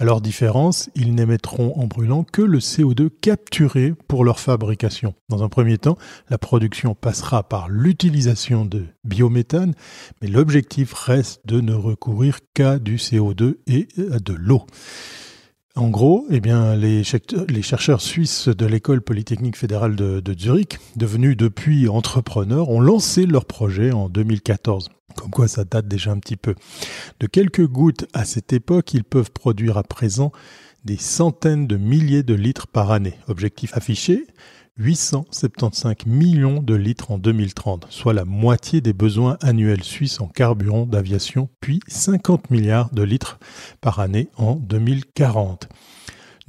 [0.00, 5.12] À leur différence, ils n'émettront en brûlant que le CO2 capturé pour leur fabrication.
[5.28, 5.98] Dans un premier temps,
[6.30, 9.74] la production passera par l'utilisation de biométhane,
[10.22, 14.64] mais l'objectif reste de ne recourir qu'à du CO2 et de l'eau.
[15.80, 17.02] En gros, eh bien, les,
[17.62, 23.46] chercheurs suisses de l'école polytechnique fédérale de, de Zurich, devenus depuis entrepreneurs, ont lancé leur
[23.46, 24.90] projet en 2014.
[25.16, 26.54] Comme quoi ça date déjà un petit peu.
[27.18, 30.32] De quelques gouttes à cette époque, ils peuvent produire à présent
[30.84, 33.14] des centaines de milliers de litres par année.
[33.26, 34.26] Objectif affiché
[34.80, 40.86] 875 millions de litres en 2030, soit la moitié des besoins annuels suisses en carburant
[40.86, 43.38] d'aviation, puis 50 milliards de litres
[43.82, 45.68] par année en 2040.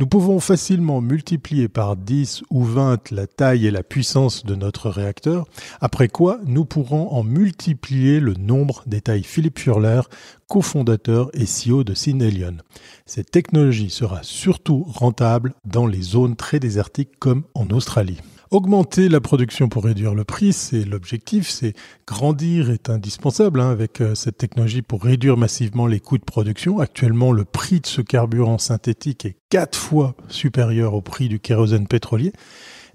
[0.02, 4.90] Nous pouvons facilement multiplier par 10 ou 20 la taille et la puissance de notre
[4.90, 5.46] réacteur,
[5.80, 10.02] après quoi nous pourrons en multiplier le nombre, détaille Philippe Furler,
[10.48, 12.58] cofondateur et CEO de Synelion.
[13.06, 18.18] Cette technologie sera surtout rentable dans les zones très désertiques comme en Australie.
[18.52, 21.74] Augmenter la production pour réduire le prix, c'est l'objectif, c'est
[22.06, 26.80] grandir est indispensable hein, avec euh, cette technologie pour réduire massivement les coûts de production.
[26.80, 31.88] Actuellement, le prix de ce carburant synthétique est quatre fois supérieur au prix du kérosène
[31.88, 32.34] pétrolier,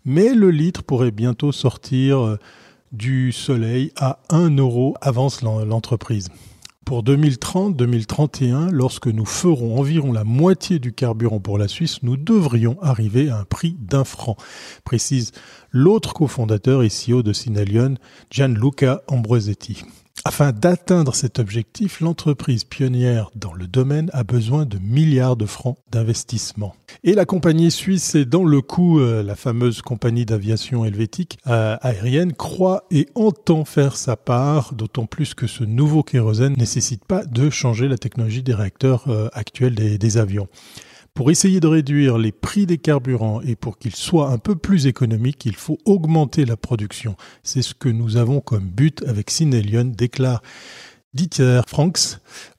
[0.04, 2.38] mais le litre pourrait bientôt sortir euh,
[2.92, 6.28] du soleil à 1 euro, avance l'entreprise.
[6.86, 12.80] Pour 2030-2031, lorsque nous ferons environ la moitié du carburant pour la Suisse, nous devrions
[12.80, 14.36] arriver à un prix d'un franc,
[14.84, 15.32] précise
[15.72, 17.96] l'autre cofondateur et CEO de Sinalion,
[18.30, 19.84] Gianluca Ambrosetti.
[20.24, 25.76] Afin d'atteindre cet objectif, l'entreprise pionnière dans le domaine a besoin de milliards de francs
[25.92, 26.74] d'investissement.
[27.04, 31.76] Et la compagnie suisse est dans le coup, euh, la fameuse compagnie d'aviation helvétique euh,
[31.80, 37.04] aérienne croit et entend faire sa part, d'autant plus que ce nouveau kérosène ne nécessite
[37.04, 40.48] pas de changer la technologie des réacteurs euh, actuels des avions.
[41.16, 44.86] Pour essayer de réduire les prix des carburants et pour qu'ils soient un peu plus
[44.86, 47.16] économiques, il faut augmenter la production.
[47.42, 50.42] C'est ce que nous avons comme but avec Synelion, déclare
[51.14, 52.18] Dieter Franks,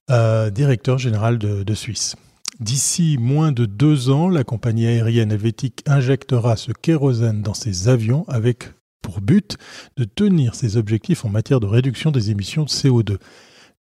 [0.09, 2.15] euh, directeur général de, Suisse.
[2.59, 8.25] D'ici moins de deux ans, la compagnie aérienne helvétique injectera ce kérosène dans ses avions
[8.27, 8.71] avec
[9.03, 9.57] pour but
[9.97, 13.17] de tenir ses objectifs en matière de réduction des émissions de CO2.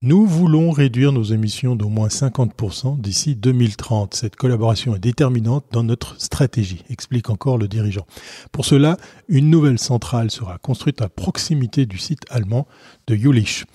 [0.03, 4.13] Nous voulons réduire nos émissions d'au moins 50% d'ici 2030.
[4.13, 8.05] Cette collaboration est déterminante dans notre stratégie, explique encore le dirigeant.
[8.51, 12.67] Pour cela, une nouvelle centrale sera construite à proximité du site allemand
[13.07, 13.65] de Jülich.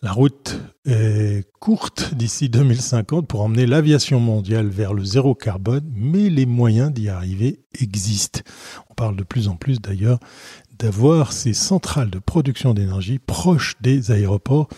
[0.00, 6.30] La route est courte d'ici 2050 pour emmener l'aviation mondiale vers le zéro carbone, mais
[6.30, 8.40] les moyens d'y arriver existent.
[8.88, 10.20] On parle de plus en plus d'ailleurs
[10.78, 14.68] d'avoir ces centrales de production d'énergie proches des aéroports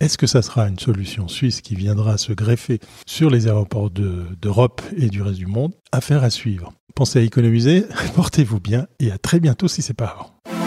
[0.00, 4.82] est-ce que ça sera une solution suisse qui viendra se greffer sur les aéroports d'Europe
[4.96, 5.74] et du reste du monde?
[5.92, 6.72] Affaire à suivre.
[6.94, 7.84] Pensez à économiser,
[8.14, 10.59] portez-vous bien et à très bientôt si c'est pas avant.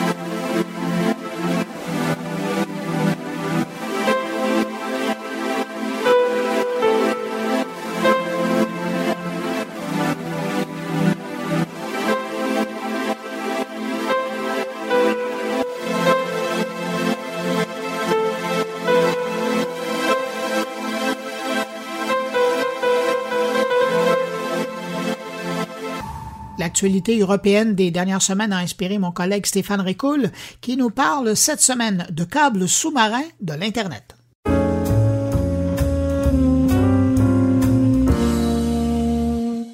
[26.74, 31.62] L'actualité européenne des dernières semaines a inspiré mon collègue Stéphane Ricoul, qui nous parle cette
[31.62, 34.16] semaine de câbles sous-marins de l'Internet.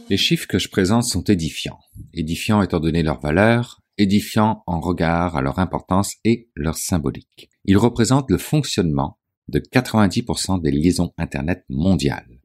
[0.10, 1.80] Les chiffres que je présente sont édifiants.
[2.14, 7.50] Édifiants étant donné leur valeur, édifiants en regard à leur importance et leur symbolique.
[7.64, 12.42] Ils représentent le fonctionnement de 90% des liaisons Internet mondiales.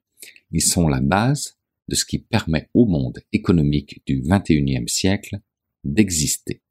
[0.53, 1.54] Ils sont la base
[1.89, 5.41] de ce qui permet au monde économique du XXIe siècle
[5.85, 6.63] d'exister.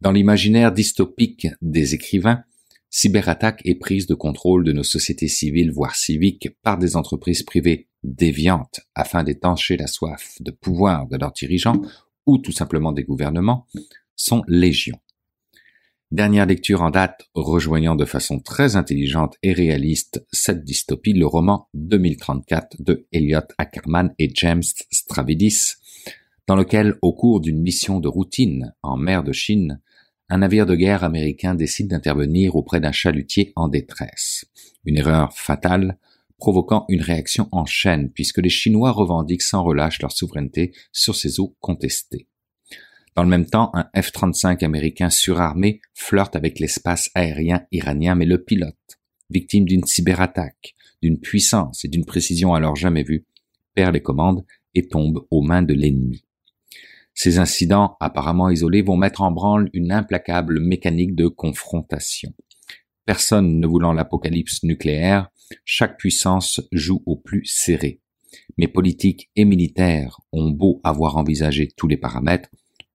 [0.00, 2.44] Dans l'imaginaire dystopique des écrivains,
[2.90, 7.88] cyberattaque et prise de contrôle de nos sociétés civiles voire civiques par des entreprises privées
[8.02, 11.82] déviantes afin d'étancher la soif de pouvoir de leurs dirigeants
[12.26, 13.66] ou tout simplement des gouvernements
[14.14, 14.98] sont légion.
[16.10, 21.68] Dernière lecture en date, rejoignant de façon très intelligente et réaliste cette dystopie, le roman
[21.74, 25.74] 2034 de Elliot Ackerman et James Stravidis,
[26.46, 29.82] dans lequel, au cours d'une mission de routine en mer de Chine,
[30.30, 34.46] un navire de guerre américain décide d'intervenir auprès d'un chalutier en détresse.
[34.86, 35.98] Une erreur fatale,
[36.38, 41.38] provoquant une réaction en chaîne puisque les Chinois revendiquent sans relâche leur souveraineté sur ces
[41.38, 42.28] eaux contestées.
[43.18, 48.44] Dans le même temps, un F-35 américain surarmé flirte avec l'espace aérien iranien, mais le
[48.44, 48.76] pilote,
[49.28, 53.26] victime d'une cyberattaque, d'une puissance et d'une précision alors jamais vues,
[53.74, 54.44] perd les commandes
[54.76, 56.26] et tombe aux mains de l'ennemi.
[57.12, 62.32] Ces incidents apparemment isolés vont mettre en branle une implacable mécanique de confrontation.
[63.04, 65.28] Personne ne voulant l'apocalypse nucléaire,
[65.64, 68.00] chaque puissance joue au plus serré.
[68.58, 72.50] Mais politiques et militaires ont beau avoir envisagé tous les paramètres,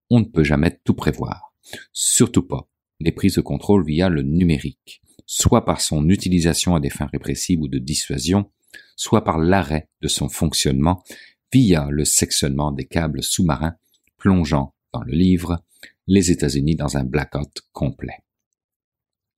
[0.09, 1.53] on ne peut jamais tout prévoir.
[1.91, 6.89] Surtout pas les prises de contrôle via le numérique, soit par son utilisation à des
[6.89, 8.51] fins répressives ou de dissuasion,
[8.95, 11.03] soit par l'arrêt de son fonctionnement
[11.51, 13.75] via le sectionnement des câbles sous-marins,
[14.17, 15.63] plongeant dans le livre
[16.07, 18.17] les États-Unis dans un blackout complet.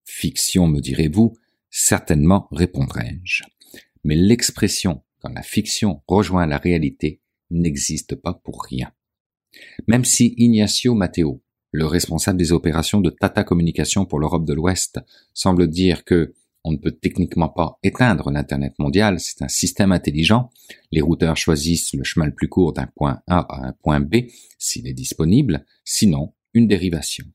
[0.06, 1.38] Fiction, me direz-vous,
[1.70, 3.44] certainement répondrai-je.
[4.04, 8.92] Mais l'expression quand la fiction rejoint la réalité n'existe pas pour rien.
[9.88, 11.42] Même si Ignacio Matteo,
[11.72, 15.00] le responsable des opérations de Tata Communication pour l'Europe de l'Ouest,
[15.34, 16.34] semble dire que
[16.68, 20.50] on ne peut techniquement pas éteindre l'Internet mondial, c'est un système intelligent.
[20.92, 24.26] Les routeurs choisissent le chemin le plus court d'un point A à un point B
[24.58, 27.26] s'il est disponible, sinon une dérivation.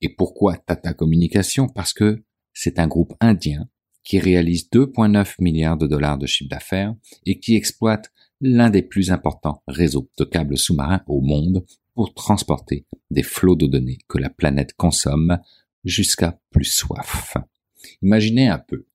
[0.00, 3.68] Et pourquoi Tata Communication Parce que c'est un groupe indien
[4.02, 6.94] qui réalise 2,9 milliards de dollars de chiffre d'affaires
[7.26, 11.64] et qui exploite l'un des plus importants réseaux de câbles sous-marins au monde
[11.94, 15.38] pour transporter des flots de données que la planète consomme
[15.84, 17.36] jusqu'à plus soif.
[18.02, 18.86] Imaginez un peu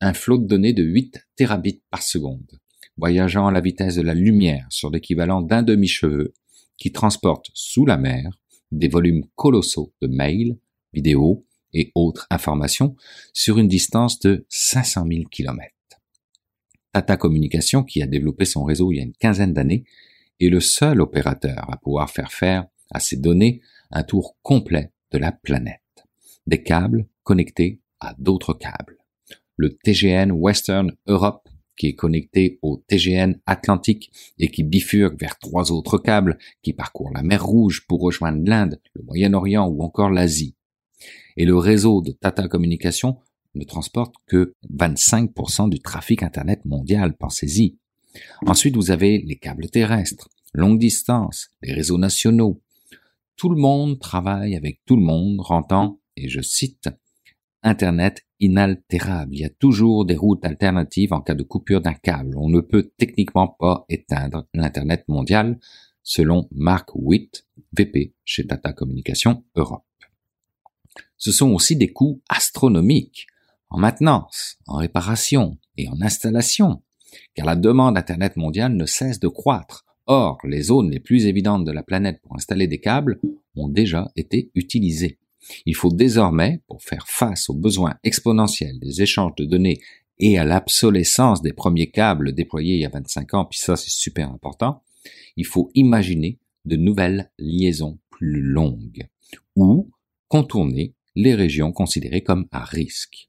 [0.00, 2.60] un flot de données de 8 terabits par seconde,
[2.96, 6.34] voyageant à la vitesse de la lumière sur l'équivalent d'un demi-cheveu,
[6.76, 8.38] qui transporte sous la mer
[8.72, 10.58] des volumes colossaux de mails,
[10.92, 12.96] vidéos et autres informations
[13.32, 15.75] sur une distance de 500 000 km.
[16.96, 19.84] Tata Communication, qui a développé son réseau il y a une quinzaine d'années,
[20.40, 25.18] est le seul opérateur à pouvoir faire faire à ces données un tour complet de
[25.18, 25.82] la planète.
[26.46, 28.96] Des câbles connectés à d'autres câbles.
[29.56, 35.72] Le TGN Western Europe qui est connecté au TGN Atlantique et qui bifurque vers trois
[35.72, 40.54] autres câbles qui parcourent la mer Rouge pour rejoindre l'Inde, le Moyen-Orient ou encore l'Asie.
[41.36, 43.18] Et le réseau de Tata Communication
[43.56, 47.76] ne transporte que 25% du trafic Internet mondial, pensez-y.
[48.46, 52.60] Ensuite, vous avez les câbles terrestres, longue distance, les réseaux nationaux.
[53.36, 56.88] Tout le monde travaille avec tout le monde, rendant, et je cite,
[57.62, 59.34] Internet inaltérable.
[59.34, 62.36] Il y a toujours des routes alternatives en cas de coupure d'un câble.
[62.36, 65.58] On ne peut techniquement pas éteindre l'Internet mondial,
[66.02, 67.46] selon Mark Witt,
[67.76, 69.84] VP chez Tata Communication Europe.
[71.16, 73.26] Ce sont aussi des coûts astronomiques
[73.70, 76.82] en maintenance, en réparation et en installation,
[77.34, 79.84] car la demande Internet mondiale ne cesse de croître.
[80.06, 83.20] Or, les zones les plus évidentes de la planète pour installer des câbles
[83.56, 85.18] ont déjà été utilisées.
[85.64, 89.80] Il faut désormais, pour faire face aux besoins exponentiels des échanges de données
[90.18, 93.90] et à l'obsolescence des premiers câbles déployés il y a 25 ans, puis ça c'est
[93.90, 94.82] super important,
[95.36, 99.06] il faut imaginer de nouvelles liaisons plus longues
[99.54, 99.90] ou
[100.28, 103.28] contourner les régions considérées comme à risque.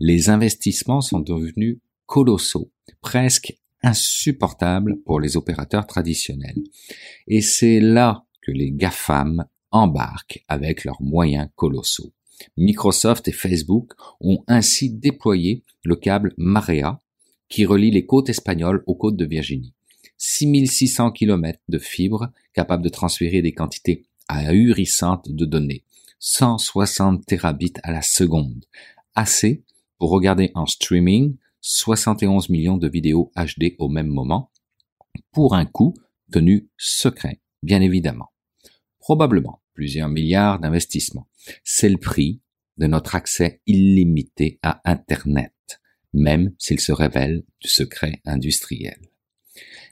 [0.00, 6.62] Les investissements sont devenus colossaux, presque insupportables pour les opérateurs traditionnels.
[7.26, 12.12] Et c'est là que les GAFAM embarquent avec leurs moyens colossaux.
[12.56, 17.00] Microsoft et Facebook ont ainsi déployé le câble Marea
[17.48, 19.74] qui relie les côtes espagnoles aux côtes de Virginie.
[20.18, 25.84] 6600 km de fibres capables de transférer des quantités ahurissantes de données.
[26.20, 28.64] 160 terabits à la seconde.
[29.14, 29.64] Assez
[29.98, 34.50] pour regarder en streaming 71 millions de vidéos HD au même moment,
[35.30, 35.94] pour un coût
[36.32, 38.32] tenu secret, bien évidemment.
[38.98, 41.28] Probablement plusieurs milliards d'investissements.
[41.64, 42.40] C'est le prix
[42.78, 45.52] de notre accès illimité à Internet,
[46.12, 48.98] même s'il se révèle du secret industriel.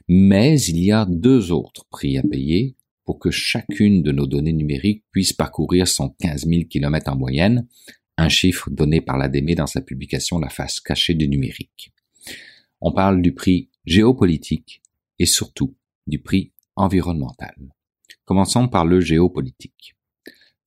[0.07, 4.53] Mais il y a deux autres prix à payer pour que chacune de nos données
[4.53, 7.67] numériques puisse parcourir son 15 000 km en moyenne,
[8.17, 11.93] un chiffre donné par l'ADME dans sa publication La face cachée du numérique.
[12.79, 14.81] On parle du prix géopolitique
[15.19, 15.75] et surtout
[16.07, 17.55] du prix environnemental.
[18.25, 19.95] Commençons par le géopolitique.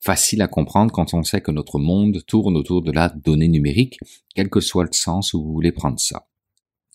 [0.01, 3.99] Facile à comprendre quand on sait que notre monde tourne autour de la donnée numérique,
[4.35, 6.29] quel que soit le sens où vous voulez prendre ça.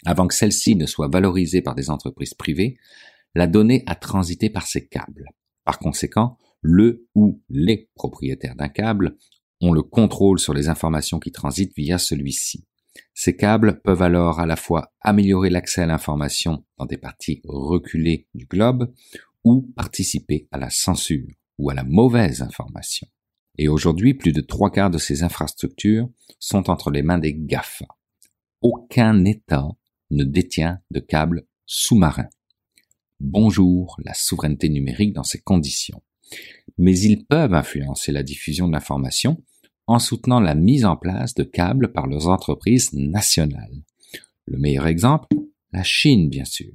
[0.05, 2.77] Avant que celle-ci ne soit valorisée par des entreprises privées,
[3.35, 5.25] la donnée a transité par ces câbles.
[5.65, 9.17] Par conséquent, le ou les propriétaires d'un câble
[9.61, 12.65] ont le contrôle sur les informations qui transitent via celui-ci.
[13.13, 18.27] Ces câbles peuvent alors à la fois améliorer l'accès à l'information dans des parties reculées
[18.33, 18.93] du globe
[19.43, 23.07] ou participer à la censure ou à la mauvaise information.
[23.57, 27.85] Et aujourd'hui, plus de trois quarts de ces infrastructures sont entre les mains des GAFA.
[28.61, 29.67] Aucun État
[30.11, 32.29] ne détient de câbles sous-marins.
[33.19, 36.01] Bonjour la souveraineté numérique dans ces conditions.
[36.77, 39.43] Mais ils peuvent influencer la diffusion de l'information
[39.89, 43.83] en soutenant la mise en place de câbles par leurs entreprises nationales.
[44.45, 45.27] Le meilleur exemple,
[45.73, 46.71] la Chine bien sûr.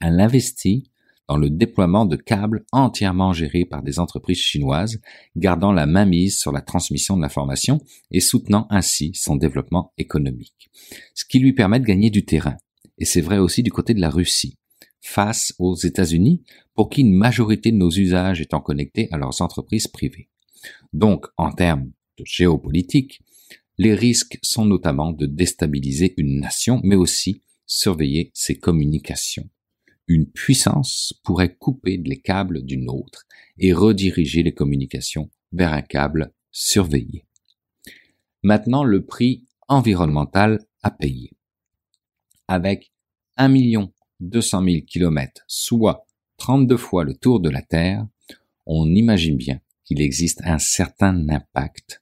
[0.00, 0.90] Elle investit
[1.28, 5.00] dans le déploiement de câbles entièrement gérés par des entreprises chinoises,
[5.34, 7.80] gardant la mainmise sur la transmission de l'information
[8.12, 10.70] et soutenant ainsi son développement économique.
[11.14, 12.56] Ce qui lui permet de gagner du terrain.
[12.98, 14.56] Et c'est vrai aussi du côté de la Russie.
[15.02, 16.42] face aux États-Unis,
[16.74, 20.28] pour qui une majorité de nos usages étant connectés à leurs entreprises privées.
[20.92, 21.90] Donc, en termes
[22.24, 23.20] géopolitique,
[23.78, 29.48] les risques sont notamment de déstabiliser une nation, mais aussi surveiller ses communications.
[30.06, 33.26] Une puissance pourrait couper les câbles d'une autre
[33.58, 37.24] et rediriger les communications vers un câble surveillé.
[38.42, 41.30] Maintenant, le prix environnemental à payer.
[42.48, 42.92] Avec
[43.36, 43.54] 1
[44.20, 46.06] 200 000 kilomètres, soit
[46.38, 48.06] 32 fois le tour de la Terre,
[48.66, 51.99] on imagine bien qu'il existe un certain impact,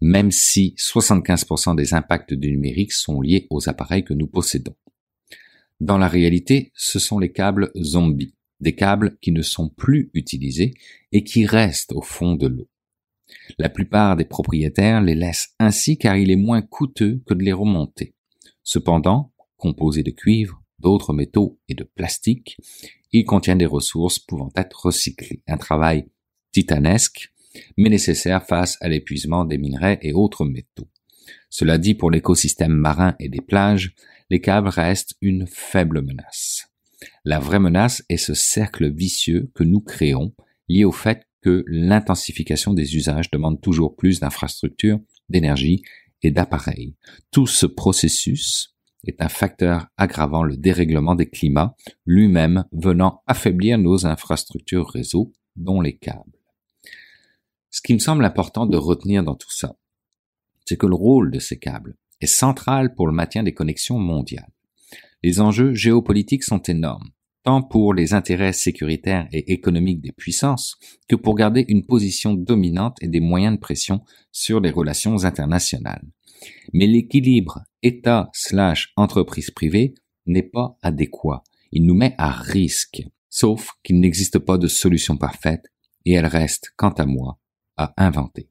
[0.00, 4.76] même si 75% des impacts du numérique sont liés aux appareils que nous possédons.
[5.80, 10.74] Dans la réalité, ce sont les câbles zombies, des câbles qui ne sont plus utilisés
[11.12, 12.68] et qui restent au fond de l'eau.
[13.58, 17.52] La plupart des propriétaires les laissent ainsi car il est moins coûteux que de les
[17.52, 18.14] remonter.
[18.62, 22.56] Cependant, composés de cuivre, d'autres métaux et de plastique,
[23.12, 25.42] ils contiennent des ressources pouvant être recyclées.
[25.46, 26.06] Un travail
[26.52, 27.32] titanesque,
[27.76, 30.88] mais nécessaire face à l'épuisement des minerais et autres métaux.
[31.48, 33.94] Cela dit, pour l'écosystème marin et des plages,
[34.30, 36.68] les câbles restent une faible menace.
[37.24, 40.32] La vraie menace est ce cercle vicieux que nous créons,
[40.68, 45.82] lié au fait que l'intensification des usages demande toujours plus d'infrastructures, d'énergie
[46.22, 46.94] et d'appareils.
[47.30, 48.76] Tout ce processus
[49.06, 51.74] est un facteur aggravant le dérèglement des climats,
[52.04, 56.39] lui-même venant affaiblir nos infrastructures réseau, dont les câbles.
[57.70, 59.76] Ce qui me semble important de retenir dans tout ça,
[60.66, 64.52] c'est que le rôle de ces câbles est central pour le maintien des connexions mondiales.
[65.22, 67.10] Les enjeux géopolitiques sont énormes,
[67.44, 70.76] tant pour les intérêts sécuritaires et économiques des puissances
[71.08, 74.02] que pour garder une position dominante et des moyens de pression
[74.32, 76.06] sur les relations internationales.
[76.72, 79.94] Mais l'équilibre État slash entreprise privée
[80.26, 81.42] n'est pas adéquat.
[81.72, 83.02] Il nous met à risque.
[83.28, 85.66] Sauf qu'il n'existe pas de solution parfaite
[86.04, 87.39] et elle reste, quant à moi,
[87.80, 88.49] à inventer.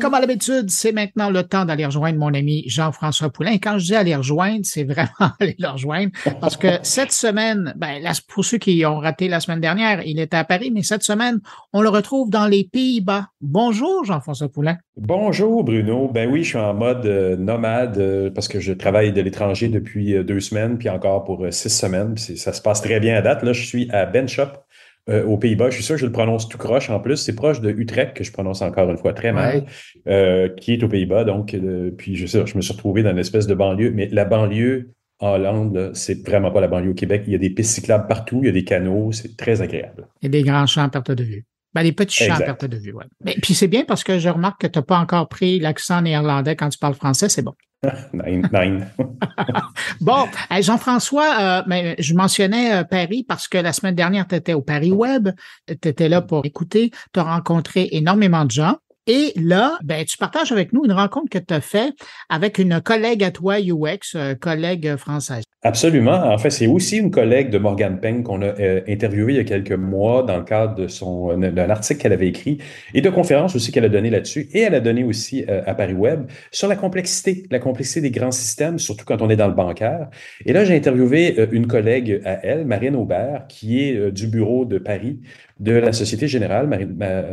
[0.00, 3.58] Comme à l'habitude, c'est maintenant le temps d'aller rejoindre mon ami Jean-François Poulain.
[3.58, 8.02] quand je dis aller rejoindre, c'est vraiment aller le rejoindre parce que cette semaine, ben,
[8.28, 11.40] pour ceux qui ont raté la semaine dernière, il était à Paris, mais cette semaine,
[11.74, 13.26] on le retrouve dans les Pays-Bas.
[13.42, 14.78] Bonjour, Jean-François Poulain.
[14.96, 16.08] Bonjour, Bruno.
[16.08, 19.68] Ben oui, je suis en mode euh, nomade euh, parce que je travaille de l'étranger
[19.68, 22.16] depuis euh, deux semaines, puis encore pour six semaines.
[22.16, 23.42] Ça se passe très bien à date.
[23.42, 24.64] Là, je suis à Benchop
[25.08, 25.70] euh, aux Pays-Bas.
[25.70, 27.16] Je suis sûr que je le prononce tout croche en plus.
[27.16, 29.64] C'est proche de Utrecht, que je prononce encore une fois très mal,
[30.06, 31.24] euh, qui est aux Pays-Bas.
[31.24, 34.08] Donc, euh, puis je, sais, je me suis retrouvé dans une espèce de banlieue, mais
[34.12, 37.22] la banlieue en Hollande, c'est vraiment pas la banlieue au Québec.
[37.26, 40.06] Il y a des pistes cyclables partout, il y a des canaux, c'est très agréable.
[40.22, 41.44] Et des grands champs à perte de vue.
[41.74, 43.04] Ben, des petits champs à perte de vue, ouais.
[43.24, 46.02] Mais, puis c'est bien parce que je remarque que tu n'as pas encore pris l'accent
[46.02, 47.54] néerlandais quand tu parles français, c'est bon.
[48.12, 48.86] nine, nine.
[50.00, 50.26] bon,
[50.60, 54.92] Jean-François, euh, je mentionnais euh, Paris parce que la semaine dernière, tu étais au Paris
[54.92, 55.30] Web,
[55.66, 58.76] tu étais là pour écouter, tu as rencontré énormément de gens.
[59.12, 61.94] Et là, ben, tu partages avec nous une rencontre que tu as faite
[62.28, 65.42] avec une collègue à toi, UX, euh, collègue française.
[65.62, 66.12] Absolument.
[66.12, 69.40] En fait, c'est aussi une collègue de Morgan Peng qu'on a euh, interviewée il y
[69.40, 72.56] a quelques mois dans le cadre son d'un article qu'elle avait écrit
[72.94, 74.48] et de conférences aussi qu'elle a donné là-dessus.
[74.54, 78.10] Et elle a donné aussi euh, à Paris Web sur la complexité, la complexité des
[78.10, 80.08] grands systèmes, surtout quand on est dans le bancaire.
[80.46, 84.64] Et là, j'ai interviewé euh, une collègue à elle, Marine Aubert, qui est du bureau
[84.64, 85.20] de Paris
[85.60, 86.68] de la Société Générale.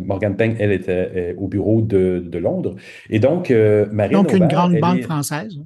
[0.05, 2.75] Morgan Peng, elle était au bureau de, de Londres.
[3.09, 3.49] Et donc,
[3.91, 5.57] Marine Donc, une grande banque française.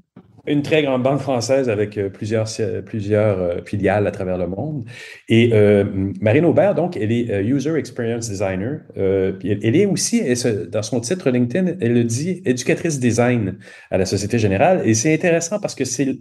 [0.48, 2.48] Une très grande banque française avec euh, plusieurs,
[2.84, 4.86] plusieurs euh, filiales à travers le monde.
[5.30, 5.84] Et euh,
[6.20, 8.80] Marine Aubert, donc, elle est User Experience Designer.
[8.96, 10.24] elle, est aussi,
[10.72, 13.58] dans son titre LinkedIn, elle le dit éducatrice design
[13.92, 14.82] à la Société Générale.
[14.84, 16.18] Et c'est intéressant parce que c'est,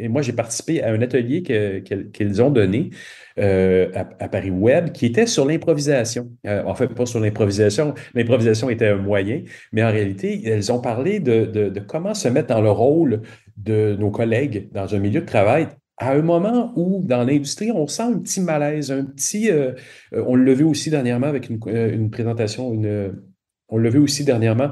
[0.00, 2.90] moi, j'ai participé à un atelier qu'ils ont donné
[3.38, 6.30] à, Paris Web qui était sur l'improvisation.
[6.44, 7.94] en fait, pas sur l'improvisation.
[8.14, 12.48] L'improvisation était un moyen, mais en réalité, elles ont parlé de, de, comment se mettre
[12.48, 13.22] dans le rôle
[13.56, 15.68] de nos collègues dans un milieu de travail
[16.02, 19.50] à un moment où, dans l'industrie, on sent un petit malaise, un petit...
[19.50, 19.72] Euh,
[20.14, 23.22] euh, on l'a vu aussi dernièrement avec une, euh, une présentation, une,
[23.68, 24.70] on l'a vu aussi dernièrement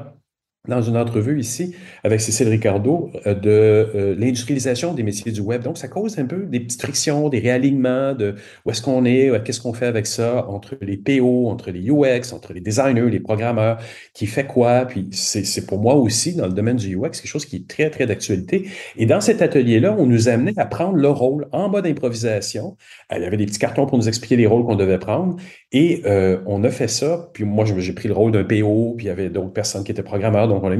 [0.68, 5.62] dans une entrevue ici avec Cécile Ricardo euh, de euh, l'industrialisation des métiers du web.
[5.62, 8.34] Donc, ça cause un peu des petites frictions, des réalignements de
[8.66, 12.34] où est-ce qu'on est, qu'est-ce qu'on fait avec ça entre les PO, entre les UX,
[12.34, 13.78] entre les designers, les programmeurs,
[14.12, 14.84] qui fait quoi.
[14.84, 17.88] Puis, c'est pour moi aussi, dans le domaine du UX, quelque chose qui est très,
[17.88, 18.68] très d'actualité.
[18.96, 22.76] Et dans cet atelier-là, on nous amenait à prendre le rôle en mode improvisation.
[23.14, 25.36] Il y avait des petits cartons pour nous expliquer les rôles qu'on devait prendre.
[25.72, 27.30] Et euh, on a fait ça.
[27.32, 29.92] Puis moi, j'ai pris le rôle d'un PO, puis il y avait d'autres personnes qui
[29.92, 30.70] étaient programmeurs donc, on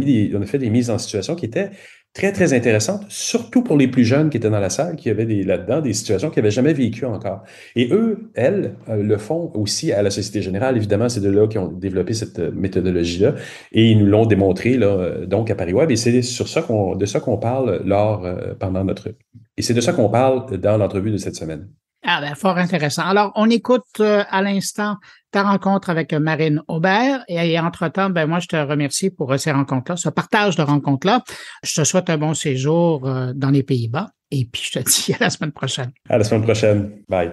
[0.43, 1.71] a, fait des mises en situation qui étaient
[2.13, 5.25] très, très intéressante, surtout pour les plus jeunes qui étaient dans la salle, qui avaient
[5.25, 7.45] là-dedans des situations qu'ils n'avaient jamais vécues encore.
[7.77, 10.77] Et eux, elles, euh, le font aussi à la Société Générale.
[10.77, 13.37] Évidemment, c'est de là qu'ils ont développé cette euh, méthodologie-là.
[13.73, 15.91] Et ils nous l'ont démontré, euh, donc, à Paris Web.
[15.93, 18.27] Et c'est de ça qu'on parle lors,
[18.59, 19.09] pendant notre,
[19.57, 21.69] et c'est de ça qu'on parle dans l'entrevue de cette semaine.
[22.05, 23.03] Ah ben, fort intéressant.
[23.03, 24.97] Alors, on écoute à l'instant
[25.31, 27.25] ta rencontre avec Marine Aubert.
[27.29, 31.23] Et, entre-temps, ben moi, je te remercie pour ces rencontres-là, ce partage de rencontres-là.
[31.63, 34.09] Je te souhaite un bon séjour euh, dans les Pays-Bas.
[34.31, 35.91] Et puis, je te dis à la semaine prochaine.
[36.09, 36.91] À la semaine prochaine.
[37.09, 37.33] Bye.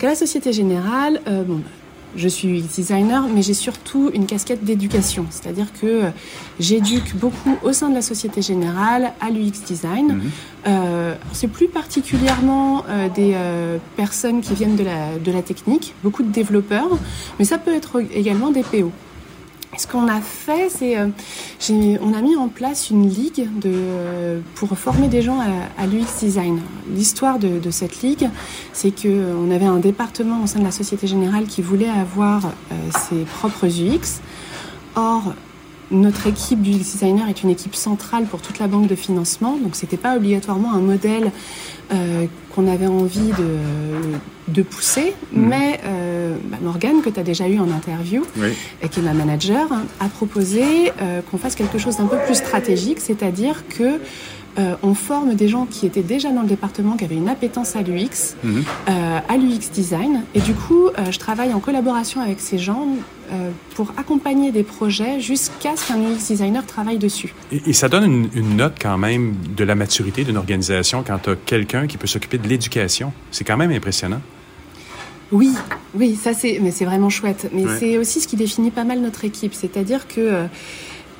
[0.00, 1.62] À la Société Générale, euh, bon,
[2.16, 5.26] je suis UX designer, mais j'ai surtout une casquette d'éducation.
[5.30, 6.10] C'est-à-dire que euh,
[6.58, 10.14] j'éduque beaucoup au sein de la Société Générale à l'UX design.
[10.14, 10.30] Mhm.
[10.66, 13.34] Euh, c'est plus particulièrement euh, des
[13.96, 16.98] personnes qui viennent de la, de la technique, beaucoup de développeurs,
[17.38, 18.92] mais ça peut être également des PO.
[19.80, 21.06] Ce qu'on a fait, c'est euh,
[22.02, 26.60] on a mis en place une ligue de, pour former des gens à, l'UX design.
[26.94, 28.28] L'histoire de, cette ligue,
[28.74, 32.48] c'est que on avait un département au sein de la Société Générale qui voulait avoir
[32.48, 32.74] euh,
[33.08, 34.20] ses propres UX.
[34.96, 35.32] Or,
[35.90, 39.76] notre équipe du designer est une équipe centrale pour toute la banque de financement, donc
[39.76, 41.32] c'était pas obligatoirement un modèle
[41.90, 43.56] euh, qu'on avait envie de
[44.62, 45.14] pousser.
[45.32, 45.48] Mhm.
[45.48, 48.22] Mais euh, bah, Morgane, que tu as déjà eu en interview,
[48.82, 49.68] et qui est ma manager,
[50.00, 54.00] a proposé euh, qu'on fasse quelque chose d'un peu plus stratégique, c'est-à-dire que
[54.58, 57.76] euh, on forme des gens qui étaient déjà dans le département, qui avaient une appétence
[57.76, 58.64] à l'UX, mhm.
[58.88, 60.22] euh, à l'UX design.
[60.34, 62.86] Et du coup, je travaille en collaboration avec ces gens
[63.76, 67.32] pour accompagner des projets jusqu'à ce qu'un UX designer travaille dessus.
[67.52, 71.36] Et, ça donne une, note quand même de la maturité d'une organisation quand tu as
[71.36, 73.12] quelqu'un qui peut s'occuper de l'éducation.
[73.30, 74.20] C'est quand même impressionnant.
[75.32, 75.52] Oui,
[75.94, 77.50] oui, ça c'est, mais c'est vraiment chouette.
[77.52, 80.46] Mais c'est aussi ce qui définit pas mal notre équipe, c'est-à-dire que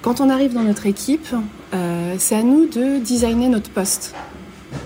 [0.03, 1.29] quand on arrive dans notre équipe,
[1.75, 4.15] euh, c'est à nous de designer notre poste.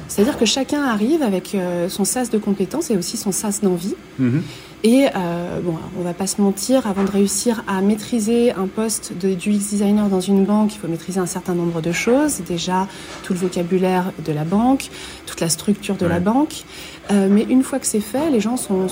[0.08, 3.94] C'est-à-dire que chacun arrive avec euh, son sas de compétences et aussi son sas d'envie.
[4.18, 4.42] Mhm.
[4.82, 9.14] Et euh, bon, on va pas se mentir, avant de réussir à maîtriser un poste
[9.18, 12.42] de, du UX designer dans une banque, il faut maîtriser un certain nombre de choses.
[12.46, 12.86] Déjà,
[13.22, 14.90] tout le vocabulaire de la banque,
[15.26, 16.64] toute la structure de la banque.
[17.10, 18.86] Euh, mais une fois que c'est fait, les gens sont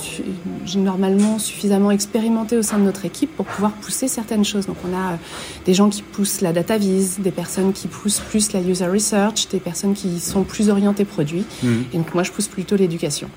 [0.76, 4.66] normalement suffisamment expérimentés au sein de notre équipe pour pouvoir pousser certaines choses.
[4.66, 5.16] Donc on a euh,
[5.64, 9.48] des gens qui poussent la data vise, des personnes qui poussent plus la user research,
[9.48, 11.44] des personnes qui sont plus orientées produits.
[11.62, 11.84] Mhm.
[11.94, 13.28] Et donc moi, je pousse plutôt l'éducation.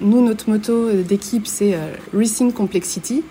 [0.00, 3.22] Nous, notre motto d'équipe, c'est euh, Rethink Complexity.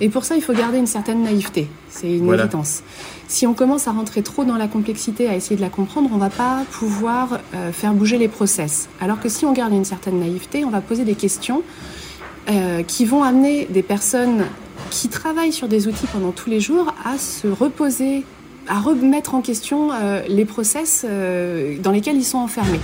[0.00, 1.68] Et pour ça, il faut garder une certaine naïveté.
[1.88, 2.82] C'est une évidence.
[3.28, 6.18] Si on commence à rentrer trop dans la complexité, à essayer de la comprendre, on
[6.18, 8.88] va pas pouvoir euh, faire bouger les process.
[9.00, 11.62] Alors que si on garde une certaine naïveté, on va poser des questions
[12.48, 14.44] euh, qui vont amener des personnes
[14.90, 18.24] qui travaillent sur des outils pendant tous les jours à se reposer,
[18.68, 19.90] à remettre en question
[20.28, 22.80] les process dans lesquels ils sont enfermés.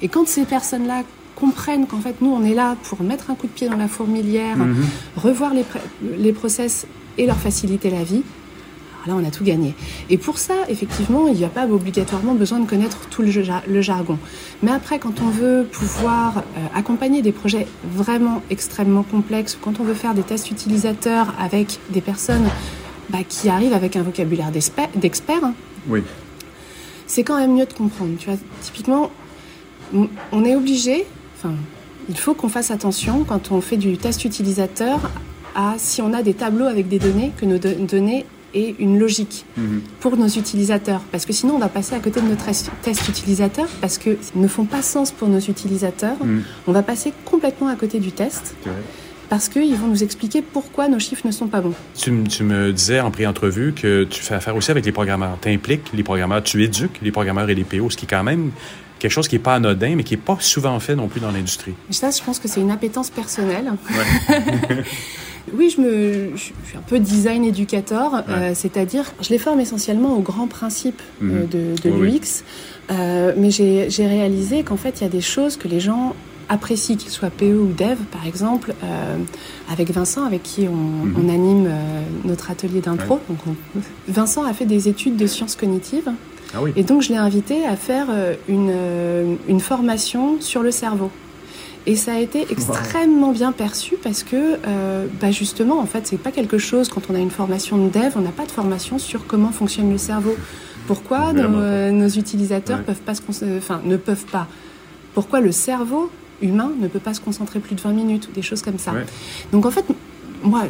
[0.00, 1.02] Et quand ces personnes-là
[1.38, 3.88] comprennent qu'en fait, nous, on est là pour mettre un coup de pied dans la
[3.88, 4.84] fourmilière, mhm.
[5.16, 5.64] revoir les,
[6.16, 6.86] les process
[7.16, 8.22] et leur faciliter la vie.
[9.04, 9.74] Alors là, on a tout gagné.
[10.10, 13.30] Et pour ça, effectivement, il n'y a pas obligatoirement besoin de connaître tout le,
[13.68, 14.18] le jargon.
[14.62, 19.84] Mais après, quand on veut pouvoir euh, accompagner des projets vraiment extrêmement complexes, quand on
[19.84, 22.48] veut faire des tests utilisateurs avec des personnes
[23.10, 25.54] bah, qui arrivent avec un vocabulaire d'experts, hein,
[25.88, 26.02] oui.
[27.06, 28.16] c'est quand même mieux de comprendre.
[28.18, 29.10] Tu vois, typiquement,
[30.32, 31.06] on est obligé
[31.38, 31.54] Enfin,
[32.08, 35.10] il faut qu'on fasse attention quand on fait du test utilisateur
[35.54, 39.44] à si on a des tableaux avec des données, que nos données aient une logique
[39.56, 39.82] mhm.
[40.00, 41.02] pour nos utilisateurs.
[41.12, 42.36] Parce que sinon, on va passer à côté de nos
[42.82, 46.16] tests utilisateurs parce qu'ils ne font pas sens pour nos utilisateurs.
[46.24, 46.42] Mhm.
[46.66, 48.54] On va passer complètement à côté du test.
[49.28, 51.74] Parce qu'ils vont nous expliquer pourquoi nos chiffres ne sont pas bons.
[51.94, 55.36] Tu, me disais en pré-entrevue que tu fais affaire aussi avec les programmeurs.
[55.42, 58.24] Tu impliques les programmeurs, tu éduques les programmeurs et les PO, ce qui est quand
[58.24, 58.52] même
[58.98, 61.30] quelque chose qui n'est pas anodin, mais qui n'est pas souvent fait non plus dans
[61.30, 61.74] l'industrie.
[61.90, 63.72] Ça, je pense que c'est une appétence personnelle.
[65.54, 70.16] oui, je, me, je suis un peu design éducateur, euh, c'est-à-dire je les forme essentiellement
[70.16, 71.48] aux grands principes euh, mhm.
[71.48, 72.44] de, de l'UX,
[72.90, 76.14] euh, mais j'ai réalisé qu'en fait, il y a des choses que les gens
[76.50, 78.72] apprécient, qu'ils soient PE ou dev, par exemple,
[79.70, 81.14] avec Vincent, avec qui on, mhm.
[81.18, 81.70] on anime
[82.24, 83.20] notre atelier d'impro.
[84.08, 86.10] Vincent a fait des études de sciences cognitives.
[86.54, 90.70] Ah et donc, je l'ai invité à faire euh, une, euh, une, formation sur le
[90.70, 91.10] cerveau.
[91.86, 96.18] Et ça a été extrêmement bien perçu parce que, euh, bah justement, en fait, c'est
[96.18, 98.98] pas quelque chose, quand on a une formation de dev, on n'a pas de formation
[98.98, 100.36] sur comment fonctionne le cerveau.
[100.86, 103.22] Pourquoi nos, utilisateurs peuvent pas se
[103.58, 104.48] enfin, ne peuvent pas.
[105.14, 106.10] Pourquoi le cerveau
[106.42, 108.92] humain ne peut pas se concentrer plus de 20 minutes ou des choses comme ça.
[109.52, 109.84] Donc, en fait,
[110.42, 110.64] moi,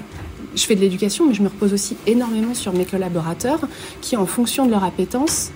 [0.58, 3.60] je fais de l'éducation, mais je me repose aussi énormément sur mes collaborateurs
[4.00, 5.50] qui, en fonction de leur appétence,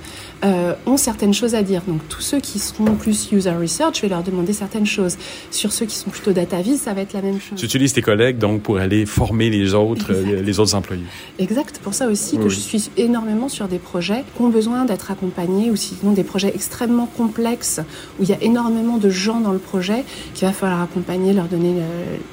[0.44, 1.82] euh, ont certaines choses à dire.
[1.86, 5.16] Donc tous ceux qui seront plus user research, je vais leur demander certaines choses.
[5.52, 7.58] Sur ceux qui sont plutôt data vis, ça va être la même chose.
[7.58, 11.04] Tu utilises tes collègues donc pour aller former les autres, euh, les autres employés.
[11.38, 11.78] Exact.
[11.78, 15.70] Pour ça aussi que je suis énormément sur des projets qui ont besoin d'être accompagnés
[15.70, 17.80] ou sinon des projets extrêmement complexes
[18.18, 21.46] où il y a énormément de gens dans le projet qu'il va falloir accompagner, leur
[21.46, 21.74] donner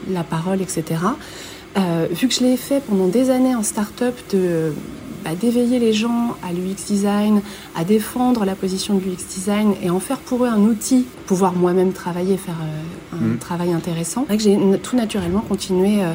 [0.10, 0.84] la parole, etc.
[1.80, 4.74] Euh, vu que je l'ai fait pendant des années en start-up de
[5.26, 7.42] à d'éveiller les gens à l'UX design,
[7.76, 11.54] à défendre la position de l'UX design et en faire pour eux un outil, pouvoir
[11.54, 13.38] moi-même travailler, faire euh, un mm.
[13.38, 14.24] travail intéressant.
[14.24, 16.14] Que j'ai tout naturellement continué euh,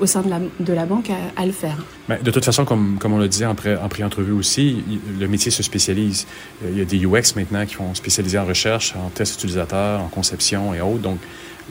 [0.00, 1.76] au sein de la, de la banque à, le faire.
[2.08, 4.82] Mais de toute façon, comme, comme on le disait en, pré, en pré-entrevue aussi,
[5.18, 6.26] le métier se spécialise.
[6.66, 10.08] Il y a des UX maintenant qui vont spécialiser en recherche, en test utilisateur, en
[10.08, 11.02] conception et autres.
[11.02, 11.18] Donc,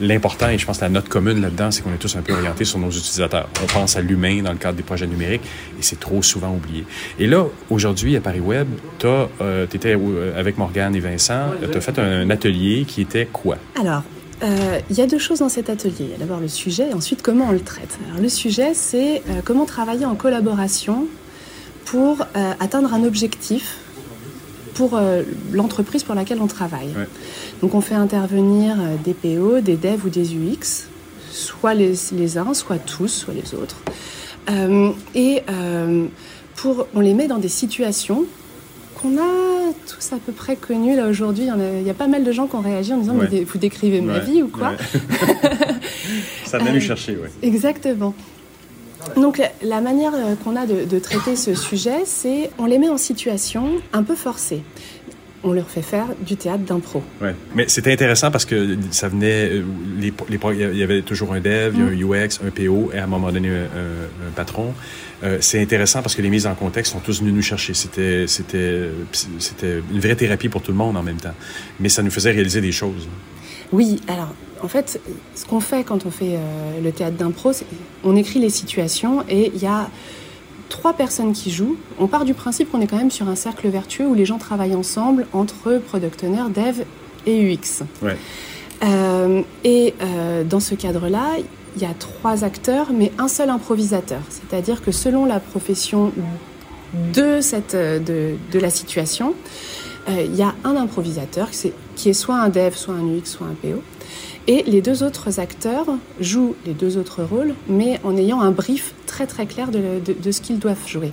[0.02, 2.34] L'important, et je pense que la note commune là-dedans, c'est qu'on est tous un peu
[2.34, 3.50] orientés sur nos utilisateurs.
[3.62, 5.44] On pense à l'humain dans le cadre des projets numériques
[5.78, 6.86] et c'est trop souvent oublié.
[7.20, 11.78] Et là, aujourd'hui, à Paris Web, tu euh, étais euh, avec Morgane et Vincent, tu
[11.78, 13.58] as fait un, atelier qui était quoi?
[13.80, 14.04] Alors,
[14.44, 16.12] euh, il y a deux choses dans cet atelier.
[16.18, 17.98] D'abord le sujet et ensuite comment on le traite.
[18.08, 21.08] Alors, le sujet, c'est comment travailler en collaboration
[21.86, 22.26] pour
[22.60, 23.80] atteindre un objectif
[24.80, 26.94] pour euh, l'entreprise pour laquelle on travaille.
[27.62, 30.88] Donc on fait intervenir euh, des PO, des devs ou des UX,
[31.32, 33.82] soit les, les uns, soit tous, soit les autres.
[34.50, 35.44] Euh, et
[36.56, 38.26] pour, on les met dans des situations
[39.02, 41.48] qu'on a tous à peu près connues là aujourd'hui.
[41.48, 44.02] Il, y a pas mal de gens qui ont réagi en disant mais vous décrivez
[44.02, 44.74] ma vie ou quoi
[46.46, 47.30] Ça vient nous chercher, oui.
[47.42, 48.14] Exactement.
[49.16, 52.98] Donc la manière euh, qu'on a de, traiter ce sujet, c'est on les met en
[52.98, 54.62] situation un peu forcée
[55.44, 57.02] on leur fait faire du théâtre d'impro.
[57.22, 57.36] Ouais.
[57.56, 59.64] Mais c'était intéressant parce que ça venait, euh,
[59.98, 62.12] les, il y avait toujours un dev, un mm.
[62.12, 64.74] UX, un PO et à un moment donné un, patron.
[65.24, 67.74] Euh, c'est intéressant parce que les mises en contexte sont tous venues nous chercher.
[67.74, 68.90] C'était, c'était,
[69.40, 71.36] c'était une vraie thérapie pour tout le monde en même temps.
[71.80, 73.08] Mais ça nous faisait réaliser des choses.
[73.72, 75.00] Oui, alors en fait,
[75.36, 77.66] ce qu'on fait quand on fait euh, le théâtre d'impro, c'est
[78.04, 79.90] on écrit les situations et il y a
[80.70, 81.78] trois personnes qui jouent.
[82.00, 84.38] On part du principe qu'on est quand même sur un cercle vertueux où les gens
[84.38, 86.84] travaillent ensemble entre product owner, dev
[87.26, 87.84] et UX.
[88.82, 91.36] Euh, et euh, dans ce cadre-là,
[91.76, 94.22] il y a trois acteurs, mais un seul improvisateur.
[94.30, 96.12] C'est-à-dire que selon la profession
[97.14, 99.36] de, cette, de, de la situation,
[100.08, 101.50] il y a un improvisateur
[101.96, 103.84] qui est soit un dev, soit un UX, soit un PO.
[104.50, 105.86] Et les deux autres acteurs
[106.20, 110.42] jouent les deux autres rôles, mais en ayant un brief très très clair de, ce
[110.42, 111.12] qu'ils doivent jouer.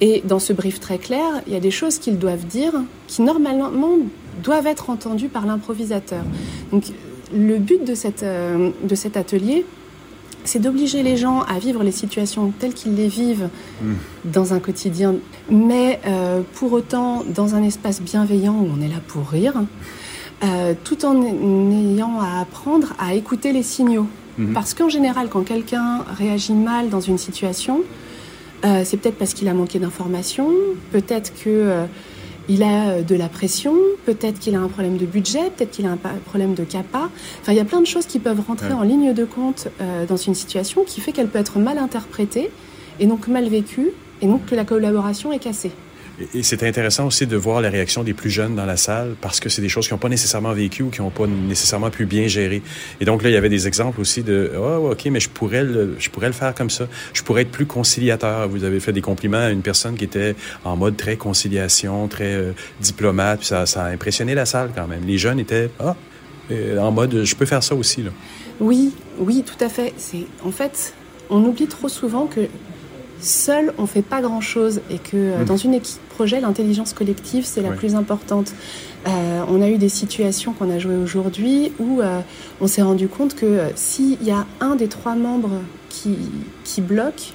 [0.00, 2.72] Et dans ce brief très clair, il y a des choses qu'ils doivent dire
[3.08, 3.98] qui normalement
[4.44, 6.22] doivent être entendues par l'improvisateur.
[6.70, 6.84] Donc
[7.34, 9.66] le but de, cette, euh, de cet atelier,
[10.44, 13.48] c'est d'obliger les gens à vivre les situations telles qu'ils les vivent
[13.82, 13.92] mmh.
[14.26, 15.16] dans un quotidien,
[15.50, 19.54] mais euh, pour autant dans un espace bienveillant où on est là pour rire.
[20.44, 24.06] Euh, tout en ayant à apprendre à écouter les signaux.
[24.36, 24.52] Mhm.
[24.52, 27.82] Parce qu'en général, quand quelqu'un réagit mal dans une situation,
[28.64, 30.50] euh, c'est peut-être parce qu'il a manqué d'informations,
[30.92, 31.86] peut-être qu'il euh,
[32.60, 33.74] a de la pression,
[34.04, 37.08] peut-être qu'il a un problème de budget, peut-être qu'il a un problème de CAPA.
[37.40, 39.68] Enfin, il y a plein de choses qui peuvent rentrer en ligne de compte
[40.08, 42.50] dans une situation qui fait qu'elle peut être mal interprétée
[43.00, 43.90] et donc mal vécue
[44.20, 45.72] et donc que la collaboration est cassée.
[46.32, 49.40] Et c'était intéressant aussi de voir la réaction des plus jeunes dans la salle parce
[49.40, 52.06] que c'est des choses qu'ils n'ont pas nécessairement vécues ou qui n'ont pas nécessairement pu
[52.06, 52.62] bien gérer.
[53.00, 55.64] Et donc là, il y avait des exemples aussi de oh, OK, mais je pourrais
[55.64, 56.86] le, je pourrais le faire comme ça.
[57.12, 58.48] Je pourrais être plus conciliateur.
[58.48, 62.34] Vous avez fait des compliments à une personne qui était en mode très conciliation, très
[62.34, 63.40] euh, diplomate.
[63.40, 65.04] Puis ça, a impressionné la salle quand même.
[65.04, 65.96] Les jeunes étaient ah,
[66.52, 68.02] euh, en mode je peux faire ça aussi.
[68.02, 68.10] Là.
[68.60, 69.92] Oui, oui, tout à fait.
[69.96, 70.94] C'est en fait,
[71.28, 72.40] on oublie trop souvent que
[73.24, 75.44] seul, on fait pas grand-chose et que euh, mmh.
[75.44, 78.52] dans une équipe projet, l'intelligence collective, c'est la plus importante.
[79.06, 82.20] Euh, on a eu des situations qu'on a jouées aujourd'hui où euh,
[82.60, 86.16] on s'est rendu compte que s'il y a un des trois membres qui,
[86.62, 87.32] qui bloque,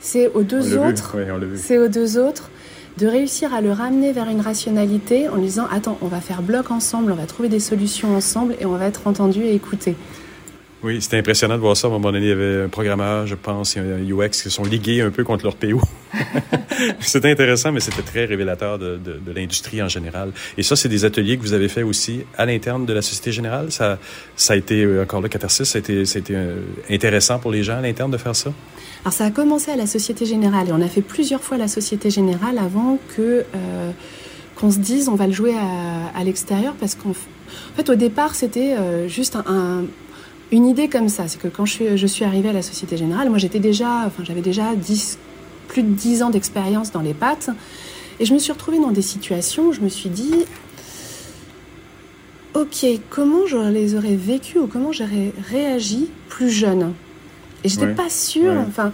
[0.00, 1.16] c'est aux deux autres,
[1.56, 2.50] c'est aux deux autres
[2.98, 6.42] de réussir à le ramener vers une rationalité en lui disant attends, on va faire
[6.42, 9.94] bloc ensemble, on va trouver des solutions ensemble et on va être entendu et écouté.
[10.82, 11.88] Oui, c'était impressionnant de voir ça.
[11.88, 14.50] À un moment donné, il y avait un programmeur, je pense, et un UX qui
[14.50, 15.80] sont ligués un peu contre leur PO.
[17.00, 20.32] c'était intéressant, mais c'était très révélateur de, de, de l'industrie en général.
[20.56, 23.30] Et ça, c'est des ateliers que vous avez fait aussi à l'interne de la Société
[23.30, 23.70] Générale.
[23.70, 23.98] Ça,
[24.36, 27.38] ça a été, euh, encore le catharsis, ça a été, ça a été euh, intéressant
[27.38, 28.50] pour les gens à l'interne de faire ça?
[29.04, 31.68] Alors, ça a commencé à la Société Générale et on a fait plusieurs fois la
[31.68, 33.44] Société Générale avant que...
[33.54, 33.90] Euh,
[34.56, 37.14] qu'on se dise on va le jouer à, à l'extérieur parce qu'en
[37.76, 39.84] fait au départ c'était euh, juste un,
[40.52, 41.28] une idée comme ça.
[41.28, 44.40] C'est que quand je suis, arrivée à la Société Générale, moi j'étais déjà, enfin j'avais
[44.40, 45.18] déjà 10,
[45.68, 47.50] plus de 10 ans d'expérience dans les pattes.
[48.18, 50.44] Et je me suis retrouvée dans des situations où je me suis dit,
[52.54, 56.92] ok, comment je les aurais vécues ou comment j'aurais réagi plus jeune?
[57.64, 58.52] Et j'étais n'étais pas sûre.
[58.68, 58.92] Enfin,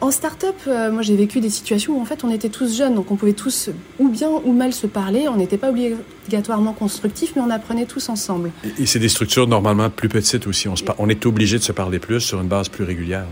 [0.00, 2.94] en start-up, euh, moi j'ai vécu des situations où en fait on était tous jeunes,
[2.94, 5.28] donc on pouvait tous ou bien ou mal se parler.
[5.28, 8.50] On n'était pas obligatoirement constructif, mais on apprenait tous ensemble.
[8.78, 10.68] Et, c'est des structures normalement plus petites aussi.
[10.68, 13.26] On, on est obligé de se parler plus sur une base plus régulière.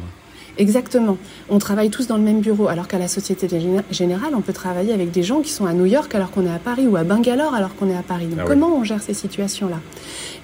[0.58, 1.16] Exactement.
[1.48, 3.48] On travaille tous dans le même bureau, alors qu'à la Société
[3.90, 6.52] Générale, on peut travailler avec des gens qui sont à New York alors qu'on est
[6.52, 8.26] à Paris ou à Bangalore alors qu'on est à Paris.
[8.26, 9.80] Donc ah comment on gère ces situations-là?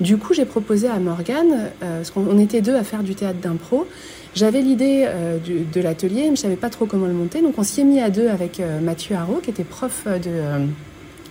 [0.00, 3.40] Du coup, j'ai proposé à Morgane, euh, parce qu'on était deux à faire du théâtre
[3.40, 3.86] d'impro,
[4.34, 7.54] j'avais l'idée euh, de l'atelier, mais je ne savais pas trop comment le monter, donc
[7.58, 10.68] on s'y est mis à deux avec euh, Mathieu Haro, qui était prof de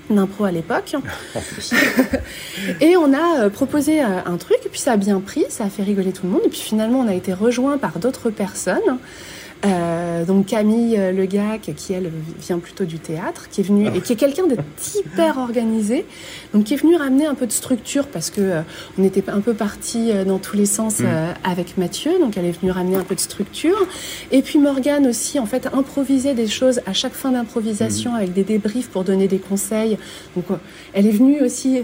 [0.09, 0.95] d'impro à l'époque.
[2.81, 5.65] et on a euh, proposé euh, un truc, et puis ça a bien pris, ça
[5.65, 6.41] a fait rigoler tout le monde.
[6.45, 8.97] Et puis finalement, on a été rejoint par d'autres personnes.
[9.65, 14.01] Euh, donc Camille euh, Legac, qui elle vient plutôt du théâtre, qui est venue et
[14.01, 14.55] qui est quelqu'un de
[14.95, 16.05] hyper organisé,
[16.53, 18.61] donc qui est venu ramener un peu de structure parce que euh,
[18.99, 21.07] on était un peu parti dans tous les sens mm.
[21.43, 23.77] avec Mathieu, donc elle est venue ramener un peu de structure.
[24.31, 28.15] Et puis Morgane aussi, en fait, improvisait des choses à chaque fin d'improvisation mm.
[28.15, 29.97] avec des débriefs pour donner des conseils.
[30.35, 30.45] Donc
[30.93, 31.83] elle est venue aussi.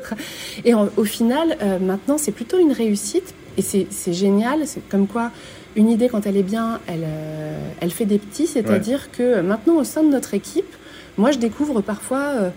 [0.64, 4.66] et au final, maintenant, c'est plutôt une réussite et c'est génial.
[4.66, 5.30] C'est comme quoi
[5.76, 8.46] une idée, quand elle est bien, elle, euh, elle fait des petits.
[8.46, 10.74] C'est-à-dire que maintenant, au sein de notre équipe,
[11.16, 12.50] moi, je découvre parfois, euh,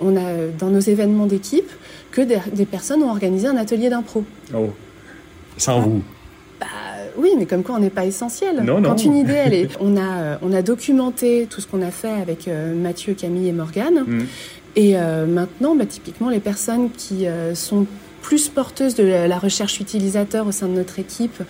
[0.00, 1.70] on a dans nos événements d'équipe,
[2.10, 4.24] que des, personnes ont organisé un atelier d'impro.
[4.54, 4.70] Oh,
[5.56, 6.02] sans vous
[6.60, 6.66] bah,
[7.16, 8.62] oui, mais comme quoi on n'est pas essentiel.
[8.64, 11.82] Non, Quand une idée, elle est, on a, euh, on a documenté tout ce qu'on
[11.82, 14.04] a fait avec Mathieu, Camille et Morgane.
[14.06, 14.26] Mm.
[14.76, 17.86] Et maintenant, bah, typiquement, les personnes qui sont
[18.28, 21.42] plus porteuses de la recherche utilisateur au sein de notre équipe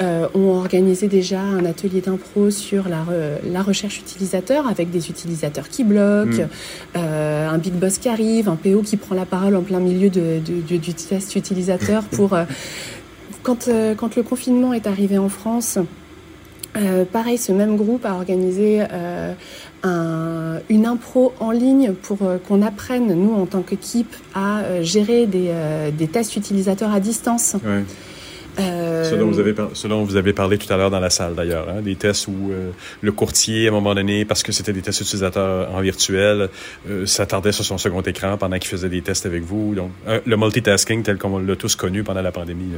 [0.00, 3.04] euh, ont organisé déjà un atelier d'impro sur la,
[3.44, 6.96] la, recherche utilisateur avec des utilisateurs qui bloquent, mm.
[6.96, 10.08] euh, un big boss qui arrive, un PO qui prend la parole en plein milieu
[10.08, 12.32] de, du test utilisateur pour...
[12.32, 12.44] Euh,
[13.42, 13.68] quand,
[13.98, 15.78] quand le confinement est arrivé en France,
[16.76, 19.32] euh, pareil, ce même groupe a organisé euh,
[19.84, 25.52] un, une impro en ligne pour qu'on apprenne, nous, en tant qu'équipe, à gérer des,
[25.96, 27.56] des, tests utilisateurs à distance.
[28.58, 29.04] Euh...
[29.04, 31.34] Ce, dont vous avez ce dont vous avez parlé tout à l'heure dans la salle
[31.34, 32.70] d'ailleurs, hein, des tests où euh,
[33.00, 36.48] le courtier, à un moment donné, parce que c'était des tests utilisateurs en virtuel,
[36.88, 39.74] euh, s'attardait sur son second écran pendant qu'il faisait des tests avec vous.
[39.74, 39.90] Donc,
[40.24, 42.72] le multitasking tel qu'on l'a tous connu pendant la pandémie.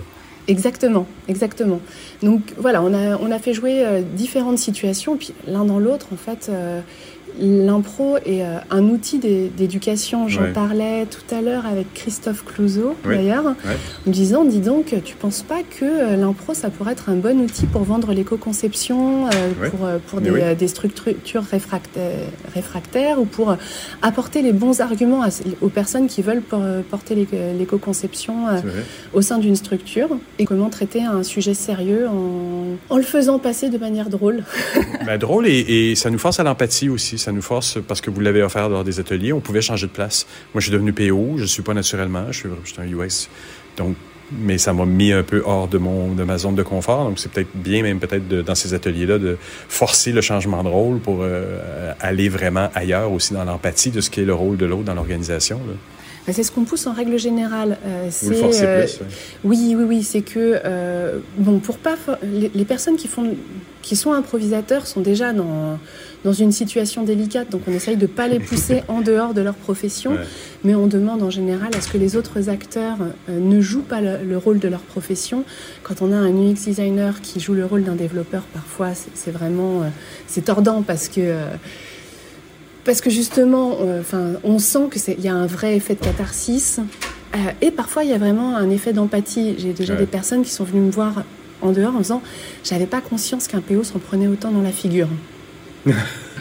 [0.48, 1.80] Exactement, exactement.
[2.22, 6.06] Donc voilà, on a, on a fait jouer euh, différentes situations, puis l'un dans l'autre,
[6.12, 6.80] en fait, euh,
[7.38, 10.28] l'impro est euh, un outil d'éducation.
[10.28, 13.54] J'en parlais tout à l'heure avec Christophe Clouseau, d'ailleurs, en
[14.06, 17.40] me disant, dis donc, tu penses pas que euh, l'impro, ça pourrait être un bon
[17.40, 21.44] outil pour vendre l'éco-conception, euh, pour, pour des, des, structures
[22.54, 23.56] réfractaires, ou pour
[24.02, 25.24] apporter les bons arguments
[25.60, 26.42] aux personnes qui veulent
[26.90, 27.26] porter
[27.58, 28.34] l'éco-conception
[29.12, 30.08] au sein d'une structure,
[30.38, 34.44] et comment traiter un sujet sérieux en, en le faisant passer de manière drôle.
[35.06, 38.08] ben, drôle, et, et ça nous force à l'empathie aussi ça nous force, parce que
[38.08, 40.28] vous l'avez offert lors des ateliers, on pouvait changer de place.
[40.54, 42.48] Moi, je suis devenu PO, je ne suis pas naturellement, je suis,
[42.78, 43.28] un US.
[43.76, 43.96] Donc,
[44.30, 47.04] mais ça m'a mis un peu hors de mon de ma zone de confort.
[47.04, 49.38] Donc c'est peut-être bien même peut-être dans ces ateliers-là de
[49.68, 54.10] forcer le changement de rôle pour euh, aller vraiment ailleurs aussi dans l'empathie de ce
[54.10, 55.60] qui est le rôle de l'autre dans l'organisation.
[56.26, 57.78] Ben, c'est ce qu'on pousse en règle générale.
[57.86, 59.00] Euh, le forcez euh, plus.
[59.44, 60.02] Oui, oui, oui.
[60.02, 60.60] C'est que
[61.38, 63.36] bon pour pas les, les, personnes qui font
[63.82, 65.78] qui sont improvisateurs sont déjà dans
[66.26, 69.40] dans une situation délicate, donc on essaye de ne pas les pousser en dehors de
[69.40, 70.16] leur profession,
[70.64, 72.98] mais on demande en général à ce que les autres acteurs
[73.28, 75.44] euh, ne jouent pas le, rôle de leur profession.
[75.84, 79.82] Quand on a un UX designer qui joue le rôle d'un développeur, parfois c'est vraiment
[79.82, 79.88] euh,
[80.26, 81.44] c'est tordant parce que euh,
[82.86, 86.80] parce que justement, enfin, on sent qu'il y a un vrai effet de catharsis.
[87.60, 89.56] et parfois, il y a vraiment un effet d'empathie.
[89.58, 91.24] J'ai déjà des personnes qui sont venues me voir
[91.60, 92.22] en dehors en disant
[92.64, 95.08] J'avais pas conscience qu'un PO s'en prenait autant dans la figure.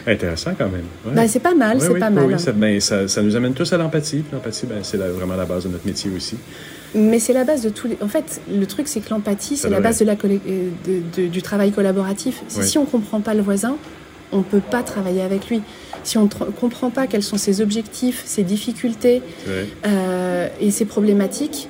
[0.06, 0.84] Intéressant quand même.
[1.04, 2.36] Ben, c'est pas mal, c'est pas mal.
[2.54, 4.22] Ben, ça, ça, nous amène tous à l'empathie.
[4.32, 6.36] L'empathie, ben, c'est vraiment la base de notre métier aussi.
[6.94, 7.98] Mais c'est la base de tous les.
[8.00, 10.70] En fait, le truc, c'est que l'empathie, c'est la base de la euh,
[11.16, 12.42] de, du travail collaboratif.
[12.48, 13.76] Si on ne comprend pas le voisin,
[14.32, 15.62] on ne peut pas travailler avec lui.
[16.04, 19.22] Si on ne comprend pas quels sont ses objectifs, ses difficultés
[19.86, 21.68] euh, et ses problématiques,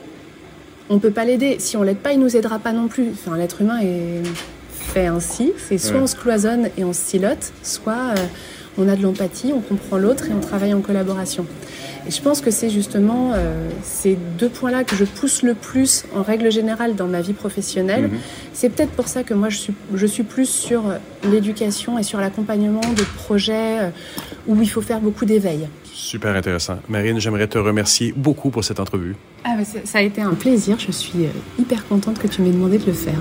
[0.89, 1.57] on ne peut pas l'aider.
[1.59, 3.09] Si on l'aide pas, il nous aidera pas non plus.
[3.13, 4.23] Enfin, l'être humain est
[4.71, 5.53] fait ainsi.
[5.69, 8.15] C'est soit on se cloisonne et on se stylote, soit
[8.79, 11.47] on a de l'empathie, on comprend l'autre et on travaille en collaboration.
[12.07, 16.05] Et je pense que c'est justement euh, ces deux points-là que je pousse le plus
[16.15, 18.09] en règle générale dans ma vie professionnelle.
[18.09, 18.19] Mhm.
[18.53, 20.85] C'est peut-être pour ça que moi je suis, je suis plus sur
[21.25, 23.91] l'éducation et sur l'accompagnement de projets euh,
[24.47, 25.69] où il faut faire beaucoup d'éveil.
[25.85, 26.79] Super intéressant.
[26.89, 29.17] Marine, j'aimerais te remercier beaucoup pour cette entrevue.
[29.45, 30.79] Ah, ça a été un plaisir.
[30.79, 31.29] Je suis euh,
[31.59, 33.19] hyper contente que tu m'aies demandé de le faire.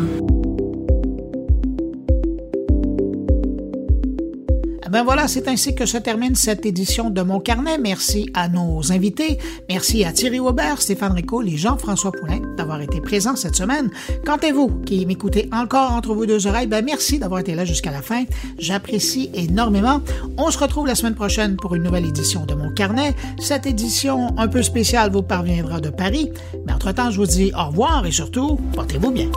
[4.95, 7.77] Ben voilà, c'est ainsi que se termine cette édition de Mon Carnet.
[7.77, 9.38] Merci à nos invités.
[9.67, 13.91] Merci à Thierry Aubert, Stéphane Rico et Jean-François Poulain d'avoir été présents cette semaine.
[14.26, 17.65] Quant à vous, qui m'écoutez encore entre vos deux oreilles, ben merci d'avoir été là
[17.65, 18.23] jusqu'à la fin.
[18.57, 19.99] J'apprécie énormément.
[20.38, 23.15] On se retrouve la semaine prochaine pour une nouvelle édition de Mon Carnet.
[23.38, 26.31] Cette édition un peu spéciale vous parviendra de Paris.
[26.65, 29.30] Mais entre-temps, je vous dis au revoir et surtout, portez-vous bien.